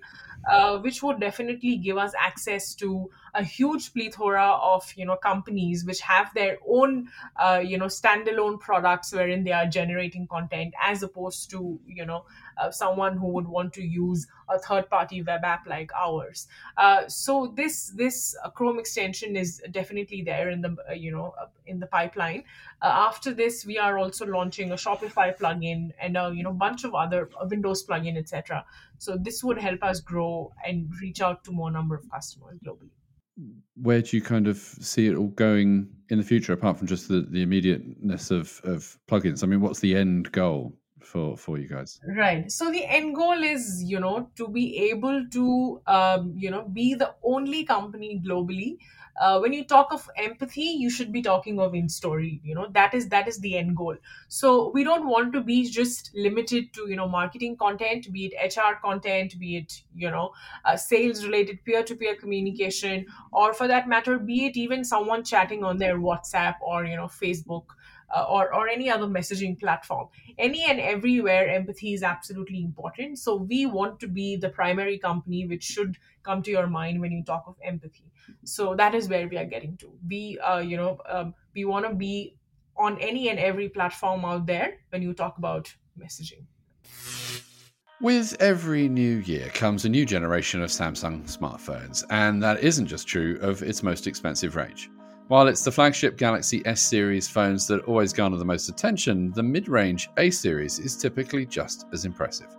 uh, 0.51 0.79
which 0.79 1.03
would 1.03 1.21
definitely 1.21 1.77
give 1.77 1.97
us 1.97 2.12
access 2.19 2.75
to 2.75 3.11
a 3.35 3.43
huge 3.43 3.93
plethora 3.93 4.51
of 4.51 4.93
you 4.97 5.05
know 5.05 5.17
companies 5.17 5.85
which 5.85 6.01
have 6.01 6.33
their 6.35 6.59
own 6.67 7.09
uh, 7.37 7.61
you 7.64 7.79
know 7.79 7.87
standalone 7.87 8.61
products 8.61 9.12
wherein 9.12 9.45
they 9.45 9.53
are 9.53 9.67
generating 9.67 10.27
content 10.27 10.75
as 10.81 11.03
opposed 11.03 11.51
to 11.51 11.79
you 11.87 12.05
know 12.05 12.25
uh, 12.59 12.71
someone 12.71 13.17
who 13.17 13.29
would 13.29 13.49
want 13.49 13.73
to 13.73 13.83
use 13.83 14.27
a 14.48 14.59
third 14.59 14.88
party 14.90 15.22
web 15.22 15.44
app 15.44 15.66
like 15.66 15.90
ours. 15.94 16.46
Uh, 16.76 17.09
so 17.09 17.52
this 17.57 17.92
this 17.96 18.37
chrome 18.54 18.78
extension 18.78 19.37
is 19.37 19.62
definitely 19.70 20.22
there 20.22 20.50
in 20.50 20.61
the 20.61 20.76
uh, 20.88 20.92
you 20.92 21.11
know 21.11 21.35
uh, 21.40 21.46
in 21.66 21.80
the 21.80 21.87
pipeline. 21.87 22.44
Uh, 22.83 23.07
after 23.09 23.33
this 23.33 23.64
we 23.64 23.78
are 23.78 23.98
also 23.98 24.26
launching 24.26 24.72
a 24.72 24.74
shopify 24.74 25.37
plugin 25.37 25.90
and 26.00 26.16
a 26.16 26.33
you 26.35 26.42
know 26.42 26.52
bunch 26.52 26.85
of 26.85 26.94
other 26.94 27.28
windows 27.48 27.85
plugin 27.87 28.16
etc 28.16 28.64
so 28.98 29.16
this 29.16 29.42
would 29.44 29.59
help 29.59 29.83
us 29.83 30.00
grow 30.00 30.52
and 30.66 30.90
reach 31.00 31.20
out 31.20 31.44
to 31.44 31.52
more 31.52 31.70
number 31.70 31.94
of 31.94 32.09
customers 32.11 32.59
globally. 32.64 32.90
Where 33.74 34.00
do 34.00 34.16
you 34.16 34.22
kind 34.22 34.46
of 34.46 34.57
see 34.57 35.09
it 35.09 35.16
all 35.16 35.28
going 35.28 35.88
in 36.09 36.18
the 36.18 36.24
future, 36.24 36.52
apart 36.52 36.78
from 36.78 36.87
just 36.87 37.09
the, 37.09 37.26
the 37.28 37.42
immediateness 37.42 38.30
of, 38.30 38.61
of 38.62 38.96
plugins? 39.09 39.42
I 39.42 39.46
mean, 39.46 39.61
what's 39.61 39.80
the 39.80 39.96
end 39.96 40.30
goal 40.30 40.78
for, 41.05 41.37
for 41.37 41.59
you 41.59 41.69
guys? 41.69 42.01
Right. 42.07 42.51
So 42.51 42.71
the 42.71 42.85
end 42.85 43.14
goal 43.14 43.43
is, 43.43 43.83
you 43.83 44.01
know, 44.01 44.31
to 44.37 44.49
be 44.49 44.90
able 44.90 45.27
to, 45.31 45.81
um, 45.87 46.35
you 46.37 46.51
know, 46.51 46.62
be 46.62 46.95
the 46.95 47.14
only 47.23 47.64
company 47.64 48.21
globally. 48.25 48.79
Uh, 49.21 49.38
when 49.38 49.53
you 49.53 49.64
talk 49.64 49.93
of 49.93 50.11
empathy, 50.17 50.62
you 50.62 50.90
should 50.90 51.12
be 51.12 51.23
talking 51.23 51.61
of 51.61 51.73
in 51.75 51.88
story. 51.88 52.40
You 52.43 52.55
know, 52.55 52.67
that 52.73 52.95
is 52.95 53.09
that 53.11 53.29
is 53.29 53.38
the 53.38 53.57
end 53.57 53.77
goal. 53.77 53.97
So 54.27 54.71
we 54.75 54.83
don't 54.83 55.07
want 55.07 55.33
to 55.35 55.40
be 55.40 55.71
just 55.71 56.11
limited 56.14 56.73
to 56.73 56.88
you 56.88 56.97
know 56.97 57.09
marketing 57.09 57.57
content, 57.57 58.12
be 58.12 58.27
it 58.27 58.57
HR 58.57 58.75
content, 58.83 59.38
be 59.38 59.57
it 59.59 59.83
you 59.95 60.11
know 60.11 60.33
uh, 60.64 60.77
sales 60.77 61.25
related 61.25 61.64
peer 61.64 61.85
to 61.85 61.95
peer 61.95 62.17
communication, 62.17 63.07
or 63.33 63.55
for 63.55 63.69
that 63.69 63.88
matter, 63.88 64.19
be 64.19 64.47
it 64.47 64.57
even 64.57 64.83
someone 64.83 65.23
chatting 65.23 65.62
on 65.62 65.79
their 65.79 65.97
WhatsApp 65.99 66.57
or 66.61 66.85
you 66.85 66.97
know 66.97 67.07
Facebook. 67.07 67.67
Uh, 68.14 68.26
or, 68.28 68.54
or 68.54 68.68
any 68.68 68.88
other 68.88 69.07
messaging 69.07 69.59
platform. 69.59 70.07
Any 70.38 70.62
and 70.70 70.78
everywhere 70.78 71.48
empathy 71.48 71.94
is 71.94 72.04
absolutely 72.04 72.62
important. 72.62 73.18
So 73.18 73.35
we 73.35 73.66
want 73.66 73.98
to 74.00 74.07
be 74.07 74.37
the 74.37 74.50
primary 74.50 74.98
company 74.98 75.46
which 75.46 75.64
should 75.64 75.96
come 76.22 76.40
to 76.42 76.50
your 76.50 76.68
mind 76.68 77.00
when 77.00 77.11
you 77.11 77.24
talk 77.24 77.44
of 77.48 77.57
empathy. 77.64 78.12
So 78.44 78.74
that 78.76 78.94
is 78.94 79.09
where 79.09 79.26
we 79.26 79.37
are 79.37 79.44
getting 79.44 79.76
to. 79.78 79.92
We 80.09 80.38
uh, 80.38 80.59
you 80.59 80.76
know 80.76 80.98
um, 81.09 81.35
we 81.54 81.64
want 81.64 81.87
to 81.88 81.94
be 81.94 82.37
on 82.76 82.98
any 82.98 83.30
and 83.30 83.38
every 83.38 83.68
platform 83.68 84.24
out 84.24 84.46
there 84.46 84.78
when 84.90 85.02
you 85.02 85.12
talk 85.12 85.38
about 85.38 85.72
messaging. 85.98 86.44
With 88.00 88.37
every 88.40 88.88
new 88.88 89.18
year 89.18 89.48
comes 89.50 89.85
a 89.85 89.88
new 89.88 90.04
generation 90.04 90.62
of 90.62 90.70
Samsung 90.70 91.24
smartphones, 91.24 92.04
and 92.11 92.42
that 92.42 92.62
isn't 92.62 92.87
just 92.87 93.07
true 93.07 93.38
of 93.40 93.62
its 93.62 93.83
most 93.83 94.07
expensive 94.07 94.57
range. 94.57 94.90
While 95.29 95.49
it's 95.49 95.65
the 95.65 95.73
flagship 95.73 96.19
Galaxy 96.19 96.61
S 96.67 96.83
series 96.83 97.29
phones 97.29 97.67
that 97.69 97.83
always 97.85 98.13
garner 98.13 98.37
the 98.37 98.45
most 98.45 98.69
attention, 98.69 99.33
the 99.33 99.43
mid 99.43 99.69
range 99.69 100.11
A 100.19 100.29
series 100.29 100.79
is 100.79 100.97
typically 100.97 101.47
just 101.47 101.87
as 101.95 102.05
impressive. 102.05 102.55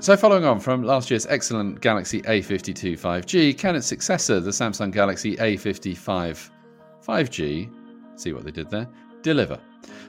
So, 0.00 0.14
following 0.18 0.44
on 0.44 0.60
from 0.60 0.82
last 0.82 1.10
year's 1.10 1.26
excellent 1.26 1.80
Galaxy 1.80 2.20
A52 2.22 3.00
5G, 3.00 3.56
can 3.56 3.74
its 3.74 3.86
successor, 3.86 4.38
the 4.38 4.50
Samsung 4.50 4.92
Galaxy 4.92 5.34
A55 5.36 6.50
5G, 7.06 7.70
see 8.16 8.32
what 8.34 8.44
they 8.44 8.50
did 8.50 8.68
there, 8.68 8.86
deliver? 9.22 9.58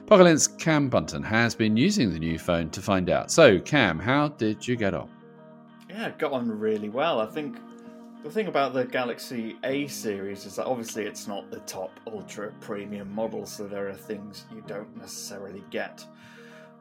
Pocket 0.04 0.48
Cam 0.58 0.90
Bunton 0.90 1.22
has 1.22 1.54
been 1.54 1.78
using 1.78 2.12
the 2.12 2.18
new 2.18 2.38
phone 2.38 2.68
to 2.70 2.82
find 2.82 3.08
out. 3.08 3.30
So, 3.30 3.58
Cam, 3.58 3.98
how 3.98 4.28
did 4.28 4.68
you 4.68 4.76
get 4.76 4.92
on? 4.92 5.08
Yeah, 5.88 6.08
it 6.08 6.18
got 6.18 6.32
on 6.32 6.50
really 6.50 6.90
well. 6.90 7.20
I 7.20 7.26
think 7.26 7.56
the 8.22 8.30
thing 8.30 8.46
about 8.46 8.72
the 8.72 8.84
Galaxy 8.84 9.56
A 9.64 9.88
series 9.88 10.46
is 10.46 10.56
that 10.56 10.66
obviously 10.66 11.04
it's 11.04 11.26
not 11.26 11.50
the 11.50 11.58
top 11.60 11.98
ultra 12.06 12.52
premium 12.60 13.12
model, 13.12 13.46
so 13.46 13.66
there 13.66 13.88
are 13.88 13.94
things 13.94 14.44
you 14.54 14.62
don't 14.66 14.96
necessarily 14.96 15.62
get. 15.70 16.04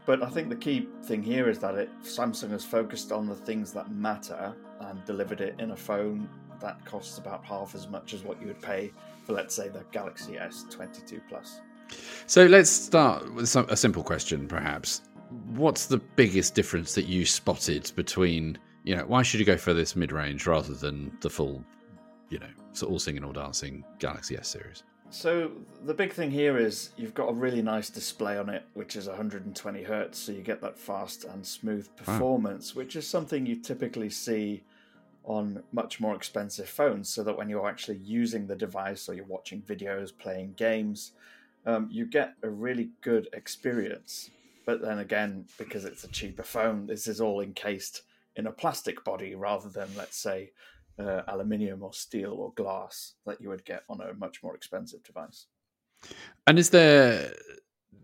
But 0.05 0.23
I 0.23 0.29
think 0.29 0.49
the 0.49 0.55
key 0.55 0.87
thing 1.03 1.23
here 1.23 1.49
is 1.49 1.59
that 1.59 1.75
it, 1.75 1.89
Samsung 2.03 2.51
has 2.51 2.63
focused 2.63 3.11
on 3.11 3.27
the 3.27 3.35
things 3.35 3.71
that 3.73 3.91
matter 3.91 4.53
and 4.81 5.03
delivered 5.05 5.41
it 5.41 5.55
in 5.59 5.71
a 5.71 5.75
phone 5.75 6.29
that 6.59 6.83
costs 6.85 7.17
about 7.17 7.43
half 7.43 7.73
as 7.73 7.87
much 7.87 8.13
as 8.13 8.23
what 8.23 8.39
you 8.39 8.47
would 8.47 8.61
pay 8.61 8.91
for, 9.25 9.33
let's 9.33 9.55
say, 9.55 9.67
the 9.67 9.83
Galaxy 9.91 10.33
S22 10.33 11.21
Plus. 11.27 11.61
So 12.27 12.45
let's 12.45 12.69
start 12.69 13.33
with 13.33 13.49
some, 13.49 13.65
a 13.69 13.77
simple 13.77 14.03
question, 14.03 14.47
perhaps. 14.47 15.01
What's 15.47 15.87
the 15.87 15.97
biggest 15.97 16.55
difference 16.55 16.93
that 16.95 17.05
you 17.05 17.25
spotted 17.25 17.91
between, 17.95 18.57
you 18.83 18.95
know, 18.95 19.05
why 19.05 19.21
should 19.21 19.39
you 19.39 19.45
go 19.45 19.57
for 19.57 19.73
this 19.73 19.95
mid 19.95 20.11
range 20.11 20.47
rather 20.47 20.73
than 20.73 21.15
the 21.21 21.29
full, 21.29 21.63
you 22.29 22.39
know, 22.39 22.49
so 22.73 22.87
all 22.87 22.99
singing, 22.99 23.23
all 23.23 23.33
dancing 23.33 23.83
Galaxy 23.99 24.37
S 24.37 24.47
series? 24.47 24.83
So 25.11 25.51
the 25.83 25.93
big 25.93 26.13
thing 26.13 26.31
here 26.31 26.57
is 26.57 26.91
you've 26.95 27.13
got 27.13 27.29
a 27.29 27.33
really 27.33 27.61
nice 27.61 27.89
display 27.89 28.37
on 28.37 28.49
it, 28.49 28.63
which 28.75 28.95
is 28.95 29.07
120 29.07 29.83
hertz, 29.83 30.17
so 30.17 30.31
you 30.31 30.41
get 30.41 30.61
that 30.61 30.79
fast 30.79 31.25
and 31.25 31.45
smooth 31.45 31.93
performance, 31.97 32.73
wow. 32.73 32.81
which 32.81 32.95
is 32.95 33.05
something 33.05 33.45
you 33.45 33.57
typically 33.57 34.09
see 34.09 34.63
on 35.25 35.61
much 35.73 35.99
more 35.99 36.15
expensive 36.15 36.69
phones. 36.69 37.09
So 37.09 37.23
that 37.23 37.37
when 37.37 37.49
you're 37.49 37.67
actually 37.67 37.97
using 37.97 38.47
the 38.47 38.55
device 38.55 39.09
or 39.09 39.13
you're 39.13 39.25
watching 39.25 39.61
videos, 39.61 40.17
playing 40.17 40.53
games, 40.53 41.11
um, 41.65 41.89
you 41.91 42.05
get 42.05 42.35
a 42.41 42.49
really 42.49 42.91
good 43.01 43.27
experience. 43.33 44.31
But 44.65 44.81
then 44.81 44.99
again, 44.99 45.45
because 45.57 45.83
it's 45.83 46.05
a 46.05 46.07
cheaper 46.07 46.43
phone, 46.43 46.87
this 46.87 47.05
is 47.05 47.19
all 47.19 47.41
encased 47.41 48.03
in 48.41 48.47
a 48.47 48.51
plastic 48.51 49.03
body 49.05 49.35
rather 49.35 49.69
than, 49.69 49.87
let's 49.95 50.17
say, 50.17 50.51
uh, 50.99 51.21
aluminium 51.27 51.83
or 51.83 51.93
steel 51.93 52.33
or 52.33 52.51
glass 52.55 53.13
that 53.25 53.39
you 53.39 53.49
would 53.49 53.63
get 53.63 53.83
on 53.87 54.01
a 54.01 54.13
much 54.15 54.43
more 54.43 54.55
expensive 54.55 55.03
device. 55.03 55.45
And 56.47 56.57
is 56.59 56.71
there 56.71 57.33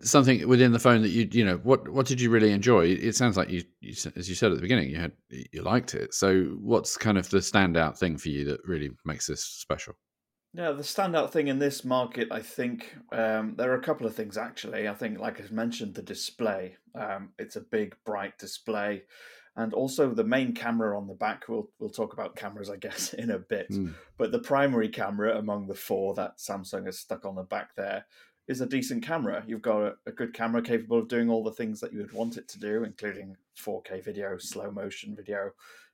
something 0.01 0.47
within 0.47 0.71
the 0.71 0.79
phone 0.79 1.01
that 1.01 1.09
you 1.09 1.27
you 1.31 1.43
know 1.43 1.57
what 1.63 1.89
what 1.89 2.05
did 2.05 2.21
you 2.21 2.29
really 2.29 2.51
enjoy? 2.51 2.85
It 2.85 3.15
sounds 3.15 3.35
like 3.35 3.49
you, 3.49 3.63
you 3.81 3.95
as 4.15 4.29
you 4.29 4.35
said 4.35 4.51
at 4.51 4.57
the 4.57 4.61
beginning 4.61 4.89
you 4.89 4.97
had 4.97 5.13
you 5.29 5.63
liked 5.63 5.95
it. 5.95 6.13
So 6.13 6.43
what's 6.61 6.95
kind 6.97 7.17
of 7.17 7.29
the 7.29 7.39
standout 7.39 7.97
thing 7.97 8.17
for 8.17 8.29
you 8.29 8.45
that 8.45 8.61
really 8.63 8.91
makes 9.05 9.25
this 9.25 9.43
special? 9.43 9.95
Yeah, 10.53 10.71
the 10.71 10.83
standout 10.83 11.31
thing 11.31 11.49
in 11.49 11.59
this 11.59 11.83
market, 11.83 12.29
I 12.31 12.41
think, 12.41 12.95
um, 13.11 13.55
there 13.57 13.71
are 13.71 13.77
a 13.77 13.81
couple 13.81 14.07
of 14.07 14.15
things 14.15 14.37
actually. 14.37 14.87
I 14.87 14.93
think, 14.93 15.19
like 15.19 15.39
I 15.39 15.43
mentioned, 15.51 15.93
the 15.93 16.01
display. 16.01 16.77
Um, 16.95 17.29
it's 17.37 17.57
a 17.57 17.61
big, 17.61 17.95
bright 18.05 18.39
display, 18.39 19.03
and 19.57 19.73
also 19.73 20.13
the 20.13 20.23
main 20.23 20.53
camera 20.53 20.97
on 20.97 21.07
the 21.07 21.13
back. 21.15 21.45
We'll 21.49 21.69
we'll 21.79 21.89
talk 21.89 22.13
about 22.13 22.35
cameras, 22.35 22.69
I 22.69 22.77
guess, 22.77 23.13
in 23.17 23.31
a 23.31 23.39
bit. 23.39 23.69
Mm. 23.69 23.93
But 24.17 24.31
the 24.31 24.39
primary 24.39 24.87
camera 24.87 25.37
among 25.37 25.67
the 25.67 25.75
four 25.75 26.13
that 26.13 26.37
Samsung 26.37 26.85
has 26.85 26.99
stuck 26.99 27.25
on 27.25 27.35
the 27.35 27.43
back 27.43 27.75
there 27.75 28.05
is 28.47 28.61
a 28.61 28.65
decent 28.65 29.03
camera. 29.03 29.43
You've 29.45 29.61
got 29.61 29.81
a, 29.81 29.95
a 30.05 30.11
good 30.11 30.33
camera 30.33 30.61
capable 30.61 30.99
of 30.99 31.09
doing 31.09 31.29
all 31.29 31.43
the 31.43 31.51
things 31.51 31.81
that 31.81 31.91
you 31.91 31.99
would 31.99 32.13
want 32.13 32.37
it 32.37 32.47
to 32.49 32.59
do, 32.59 32.83
including 32.83 33.35
4K 33.59 34.03
video, 34.03 34.37
slow 34.37 34.71
motion 34.71 35.15
video, 35.15 35.51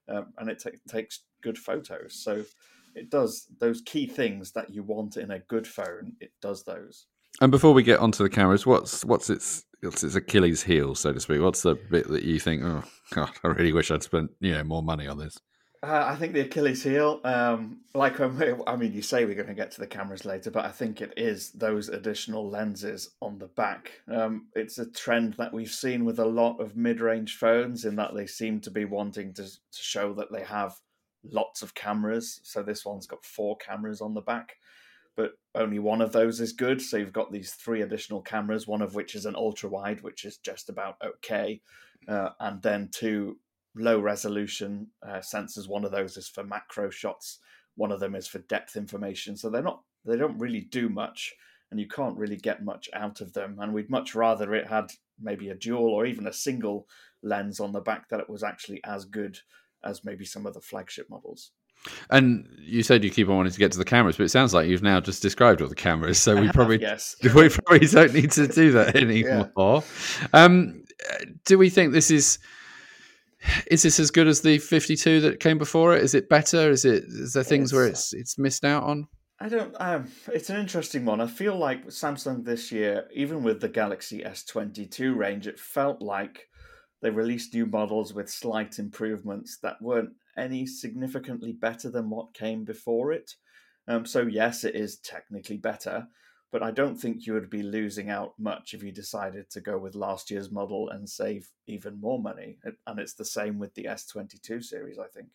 um, 0.08 0.28
and 0.38 0.49
it 0.49 0.60
t- 0.60 0.78
takes 0.88 1.21
good 1.41 1.58
photos. 1.58 2.13
So 2.13 2.43
it 2.93 3.10
does 3.10 3.47
those 3.60 3.82
key 3.82 4.06
things 4.06 4.52
that 4.52 4.69
you 4.69 4.84
want 4.84 5.17
in 5.17 5.32
a 5.32 5.39
good 5.39 5.65
phone. 5.65 6.13
It 6.19 6.32
does 6.41 6.63
those. 6.63 7.08
And 7.41 7.49
before 7.49 7.73
we 7.73 7.82
get 7.82 7.99
onto 7.99 8.21
the 8.21 8.30
cameras, 8.30 8.65
what's 8.65 9.04
what's 9.04 9.32
its 9.32 9.65
its 9.84 10.15
Achilles 10.15 10.63
heel, 10.63 10.96
so 10.96 11.13
to 11.13 11.19
speak? 11.19 11.41
What's 11.41 11.62
the 11.62 11.76
bit 11.76 12.08
that 12.10 12.24
you 12.24 12.39
think? 12.39 12.63
Oh 12.63 12.84
God, 13.12 13.32
I 13.43 13.50
really 13.50 13.74
wish 13.74 13.91
I'd 13.91 14.04
spent 14.04 14.32
you 14.39 14.54
know 14.54 14.63
more 14.63 14.84
money 14.84 15.08
on 15.08 15.17
this. 15.17 15.38
Uh, 15.84 16.06
I 16.08 16.15
think 16.15 16.32
the 16.32 16.39
Achilles 16.39 16.82
heel, 16.82 17.19
um, 17.26 17.82
like 17.93 18.17
um, 18.22 18.41
I 18.67 18.78
mean, 18.78 18.93
you 18.93 19.02
say 19.02 19.26
we're 19.26 19.36
going 19.36 19.48
to 19.48 19.54
get 19.54 19.72
to 19.72 19.82
the 19.82 19.88
cameras 19.88 20.24
later, 20.24 20.50
but 20.50 20.63
I 20.63 20.72
think 20.72 21.02
it 21.02 21.13
is 21.17 21.52
those 21.52 21.89
additional 21.89 22.50
lenses 22.50 23.10
on 23.22 23.38
the 23.38 23.48
back. 23.48 23.91
Um, 24.10 24.48
it's 24.56 24.78
a 24.78 24.89
trend 24.89 25.34
that 25.34 25.54
we've 25.54 25.69
seen 25.69 26.06
with 26.06 26.19
a 26.19 26.26
lot 26.26 26.62
of 26.62 26.78
mid-range 26.78 27.36
phones, 27.36 27.84
in 27.84 27.98
that 27.98 28.15
they 28.15 28.26
seem 28.26 28.62
to 28.62 28.72
be 28.72 28.86
wanting 28.86 29.34
to, 29.34 29.43
to 29.43 29.58
show 29.72 30.13
that 30.13 30.32
they 30.32 30.43
have 30.43 30.74
lots 31.30 31.62
of 31.62 31.76
cameras. 31.76 32.39
So 32.43 32.63
this 32.63 32.86
one's 32.86 33.08
got 33.08 33.26
four 33.26 33.58
cameras 33.58 34.00
on 34.00 34.13
the 34.13 34.22
back, 34.22 34.56
but 35.15 35.32
only 35.56 35.80
one 35.80 36.02
of 36.02 36.12
those 36.12 36.39
is 36.39 36.54
good. 36.54 36.82
So 36.82 36.97
you've 36.97 37.13
got 37.13 37.32
these 37.32 37.54
three 37.54 37.82
additional 37.82 38.21
cameras, 38.21 38.67
one 38.67 38.82
of 38.82 38.95
which 38.95 39.15
is 39.15 39.26
an 39.26 39.36
ultra 39.36 39.69
wide, 39.69 40.02
which 40.02 40.26
is 40.26 40.38
just 40.38 40.69
about 40.69 40.97
okay, 41.06 41.62
uh, 42.08 42.30
and 42.39 42.62
then 42.62 42.89
two 42.91 43.38
low 43.76 43.99
resolution 43.99 44.88
uh, 45.08 45.19
sensors. 45.19 45.69
One 45.69 45.86
of 45.86 45.91
those 45.91 46.17
is 46.17 46.28
for 46.28 46.43
macro 46.43 46.89
shots. 46.89 47.39
One 47.76 47.91
of 47.91 47.99
them 47.99 48.15
is 48.15 48.28
for 48.28 48.39
depth 48.39 48.76
information. 48.76 49.36
So 49.38 49.49
they're 49.49 49.62
not 49.62 49.84
they 50.06 50.17
don't 50.17 50.39
really 50.39 50.62
do 50.62 50.89
much, 50.89 51.34
and 51.71 51.80
you 51.80 51.88
can't 51.88 52.17
really 52.17 52.38
get 52.38 52.63
much 52.63 52.89
out 52.93 53.21
of 53.21 53.34
them. 53.34 53.58
And 53.60 53.73
we'd 53.73 53.89
much 53.89 54.15
rather 54.15 54.54
it 54.54 54.67
had 54.67 54.91
maybe 55.21 55.49
a 55.49 55.56
dual 55.56 55.89
or 55.89 56.06
even 56.06 56.28
a 56.28 56.34
single 56.34 56.88
lens 57.21 57.60
on 57.60 57.71
the 57.71 57.82
back 57.82 58.10
that 58.10 58.19
it 58.19 58.30
was 58.30 58.43
actually 58.43 58.84
as 58.84 59.06
good 59.06 59.39
as 59.84 60.04
maybe 60.04 60.26
some 60.26 60.45
of 60.45 60.54
the 60.54 60.62
flagship 60.62 61.10
models. 61.10 61.52
And 62.10 62.48
you 62.60 62.84
said 62.84 63.04
you 63.04 63.10
keep 63.10 63.30
on 63.30 63.36
wanting 63.36 63.52
to 63.52 63.60
get 63.60 63.72
to 63.74 63.78
the 63.78 63.86
cameras, 63.86 64.17
but 64.17 64.24
it 64.24 64.30
sounds 64.30 64.54
like 64.54 64.67
you've 64.67 64.84
now 64.84 65.00
just 65.00 65.22
described 65.22 65.62
all 65.62 65.67
the 65.67 65.76
cameras, 65.76 66.19
so 66.19 66.39
we 66.39 66.48
probably 66.54 66.82
yes. 66.82 67.15
we 67.24 67.50
probably 67.50 67.88
don't 67.88 68.13
need 68.13 68.32
to 68.32 68.48
do 68.48 68.72
that 68.72 68.96
anymore. 68.96 69.52
Yeah. 69.58 70.28
Um, 70.34 70.84
do 71.46 71.58
we 71.58 71.69
think 71.69 71.93
this 71.93 72.12
is 72.12 72.39
is 73.67 73.84
this 73.84 74.00
as 74.00 74.10
good 74.10 74.28
as 74.28 74.41
the 74.41 74.58
52 74.58 75.19
that 75.22 75.39
came 75.39 75.58
before 75.58 75.96
it? 75.96 76.04
Is 76.04 76.15
it 76.15 76.30
better? 76.30 76.69
Is 76.69 76.86
it 76.86 77.04
is 77.06 77.34
there 77.34 77.43
things 77.43 77.72
it's, 77.72 77.74
where 77.74 77.88
it's 77.88 78.13
it's 78.13 78.38
missed 78.38 78.63
out 78.63 78.84
on? 78.84 79.08
I 79.39 79.50
don't. 79.50 79.76
Um, 79.80 80.08
it's 80.32 80.50
an 80.50 80.58
interesting 80.58 81.04
one. 81.04 81.19
I 81.19 81.28
feel 81.28 81.58
like 81.58 81.88
Samsung 81.88 82.46
this 82.46 82.72
year, 82.72 83.10
even 83.13 83.43
with 83.43 83.60
the 83.60 83.67
Galaxy 83.67 84.22
S22 84.22 85.15
range, 85.15 85.48
it 85.48 85.60
felt 85.60 86.02
like 86.02 86.48
they 87.02 87.10
released 87.10 87.54
new 87.54 87.65
models 87.65 88.13
with 88.13 88.30
slight 88.30 88.80
improvements 88.80 89.58
that 89.58 89.82
weren't 89.82 90.13
any 90.38 90.65
significantly 90.65 91.54
better 91.54 91.89
than 91.89 92.10
what 92.10 92.34
came 92.34 92.63
before 92.63 93.12
it. 93.12 93.36
Um, 93.88 94.06
so, 94.06 94.22
yes, 94.22 94.63
it 94.63 94.76
is 94.76 94.98
technically 95.00 95.58
better, 95.58 96.08
but 96.52 96.63
I 96.63 96.72
don't 96.72 96.96
think 96.96 97.26
you 97.26 97.34
would 97.34 97.50
be 97.50 97.63
losing 97.63 98.10
out 98.10 98.34
much 98.39 98.74
if 98.74 98.84
you 98.84 98.91
decided 98.91 99.50
to 99.50 99.62
go 99.62 99.78
with 99.78 99.96
last 99.96 100.32
year's 100.32 100.52
model 100.52 100.89
and 100.89 101.10
save 101.10 101.50
even 101.67 102.00
more 102.00 102.22
money. 102.22 102.58
And 102.88 103.00
it's 103.00 103.13
the 103.13 103.26
same 103.26 103.60
with 103.60 103.74
the 103.74 103.86
S22 103.86 104.63
series, 104.63 105.00
I 105.00 105.08
think. 105.08 105.30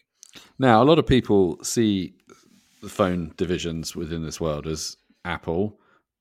Now, 0.59 0.83
a 0.83 0.85
lot 0.85 0.99
of 0.99 1.07
people 1.07 1.63
see 1.63 2.15
the 2.81 2.89
phone 2.89 3.35
divisions 3.37 3.97
within 3.97 4.23
this 4.23 4.41
world 4.41 4.67
as 4.67 4.97
Apple, 5.25 5.79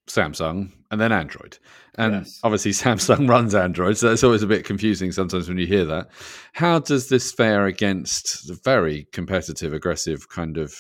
Samsung 0.08 0.72
and 0.90 1.00
then 1.00 1.12
Android. 1.12 1.58
And 1.96 2.14
yes. 2.14 2.40
obviously, 2.44 2.72
Samsung 2.74 3.30
runs 3.30 3.54
Android, 3.54 3.98
so 3.98 4.12
it's 4.12 4.24
always 4.24 4.44
a 4.44 4.48
bit 4.48 4.66
confusing 4.66 5.12
sometimes 5.12 5.48
when 5.48 5.58
you 5.58 5.68
hear 5.68 5.86
that. 5.86 6.10
How 6.54 6.80
does 6.80 7.10
this 7.10 7.32
fare 7.32 7.66
against 7.66 8.48
the 8.48 8.58
very 8.64 9.08
competitive, 9.12 9.74
aggressive 9.74 10.30
kind 10.30 10.58
of 10.58 10.74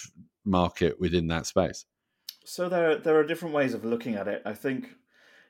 market 0.45 0.99
within 0.99 1.27
that 1.27 1.45
space? 1.45 1.85
So 2.45 2.69
there, 2.69 2.97
there 2.97 3.17
are 3.17 3.25
different 3.25 3.53
ways 3.53 3.73
of 3.73 3.83
looking 3.83 4.15
at 4.15 4.27
it. 4.27 4.41
I 4.45 4.53
think, 4.53 4.95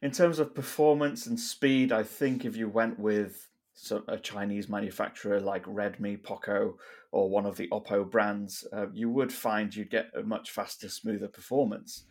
in 0.01 0.11
terms 0.11 0.39
of 0.39 0.55
performance 0.55 1.27
and 1.27 1.39
speed, 1.39 1.91
I 1.91 2.03
think 2.03 2.43
if 2.43 2.55
you 2.55 2.67
went 2.67 2.99
with 2.99 3.47
a 4.07 4.17
Chinese 4.17 4.67
manufacturer 4.67 5.39
like 5.39 5.63
Redmi, 5.65 6.21
Poco, 6.23 6.77
or 7.11 7.29
one 7.29 7.45
of 7.45 7.57
the 7.57 7.67
Oppo 7.69 8.09
brands, 8.09 8.67
uh, 8.73 8.87
you 8.91 9.09
would 9.09 9.31
find 9.31 9.75
you'd 9.75 9.91
get 9.91 10.07
a 10.15 10.23
much 10.23 10.49
faster, 10.49 10.89
smoother 10.89 11.27
performance. 11.27 12.05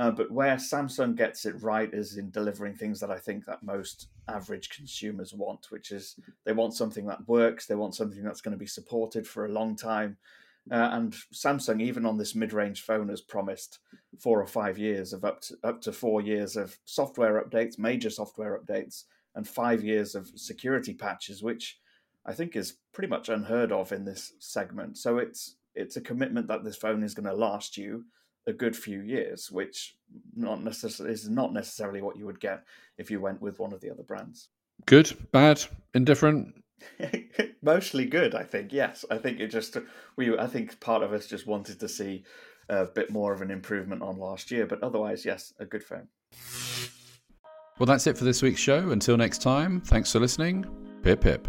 Uh, 0.00 0.10
but 0.10 0.30
where 0.30 0.56
Samsung 0.56 1.14
gets 1.14 1.44
it 1.44 1.62
right 1.62 1.92
is 1.92 2.16
in 2.16 2.30
delivering 2.30 2.74
things 2.74 2.98
that 3.00 3.10
I 3.10 3.18
think 3.18 3.44
that 3.44 3.62
most 3.62 4.08
average 4.28 4.70
consumers 4.70 5.34
want, 5.34 5.66
which 5.68 5.92
is 5.92 6.16
they 6.46 6.52
want 6.52 6.72
something 6.72 7.04
that 7.06 7.28
works, 7.28 7.66
they 7.66 7.74
want 7.74 7.94
something 7.94 8.22
that's 8.22 8.40
going 8.40 8.54
to 8.54 8.58
be 8.58 8.66
supported 8.66 9.28
for 9.28 9.44
a 9.44 9.52
long 9.52 9.76
time. 9.76 10.16
Uh, 10.72 10.88
and 10.92 11.14
Samsung, 11.34 11.82
even 11.82 12.06
on 12.06 12.16
this 12.16 12.34
mid-range 12.34 12.80
phone, 12.80 13.10
has 13.10 13.20
promised 13.20 13.80
four 14.18 14.40
or 14.40 14.46
five 14.46 14.78
years 14.78 15.12
of 15.12 15.22
up 15.22 15.42
to 15.42 15.56
up 15.64 15.82
to 15.82 15.92
four 15.92 16.22
years 16.22 16.56
of 16.56 16.78
software 16.86 17.44
updates, 17.44 17.78
major 17.78 18.08
software 18.08 18.58
updates, 18.58 19.04
and 19.34 19.46
five 19.46 19.84
years 19.84 20.14
of 20.14 20.30
security 20.34 20.94
patches, 20.94 21.42
which 21.42 21.78
I 22.24 22.32
think 22.32 22.56
is 22.56 22.78
pretty 22.94 23.08
much 23.08 23.28
unheard 23.28 23.70
of 23.70 23.92
in 23.92 24.06
this 24.06 24.32
segment. 24.38 24.96
So 24.96 25.18
it's 25.18 25.56
it's 25.74 25.98
a 25.98 26.00
commitment 26.00 26.48
that 26.48 26.64
this 26.64 26.76
phone 26.76 27.02
is 27.02 27.12
going 27.12 27.28
to 27.28 27.34
last 27.34 27.76
you 27.76 28.06
a 28.46 28.52
good 28.52 28.76
few 28.76 29.00
years, 29.00 29.50
which 29.50 29.96
not 30.34 30.62
necessarily 30.62 31.14
is 31.14 31.28
not 31.28 31.52
necessarily 31.52 32.02
what 32.02 32.16
you 32.16 32.26
would 32.26 32.40
get 32.40 32.64
if 32.98 33.10
you 33.10 33.20
went 33.20 33.40
with 33.40 33.58
one 33.58 33.72
of 33.72 33.80
the 33.80 33.90
other 33.90 34.02
brands. 34.02 34.48
Good, 34.86 35.12
bad, 35.32 35.62
indifferent. 35.94 36.54
Mostly 37.62 38.06
good, 38.06 38.34
I 38.34 38.42
think. 38.42 38.72
Yes, 38.72 39.04
I 39.10 39.18
think 39.18 39.40
it 39.40 39.48
just 39.48 39.76
we. 40.16 40.36
I 40.36 40.46
think 40.46 40.80
part 40.80 41.02
of 41.02 41.12
us 41.12 41.26
just 41.26 41.46
wanted 41.46 41.80
to 41.80 41.88
see 41.88 42.24
a 42.68 42.86
bit 42.86 43.10
more 43.10 43.32
of 43.32 43.42
an 43.42 43.50
improvement 43.50 44.02
on 44.02 44.18
last 44.18 44.50
year, 44.50 44.66
but 44.66 44.82
otherwise, 44.82 45.24
yes, 45.24 45.52
a 45.58 45.66
good 45.66 45.82
phone. 45.82 46.08
Well, 47.78 47.86
that's 47.86 48.06
it 48.06 48.16
for 48.16 48.24
this 48.24 48.42
week's 48.42 48.60
show. 48.60 48.90
Until 48.90 49.16
next 49.16 49.42
time, 49.42 49.80
thanks 49.80 50.12
for 50.12 50.20
listening. 50.20 50.66
Pip 51.02 51.20
pip. 51.20 51.48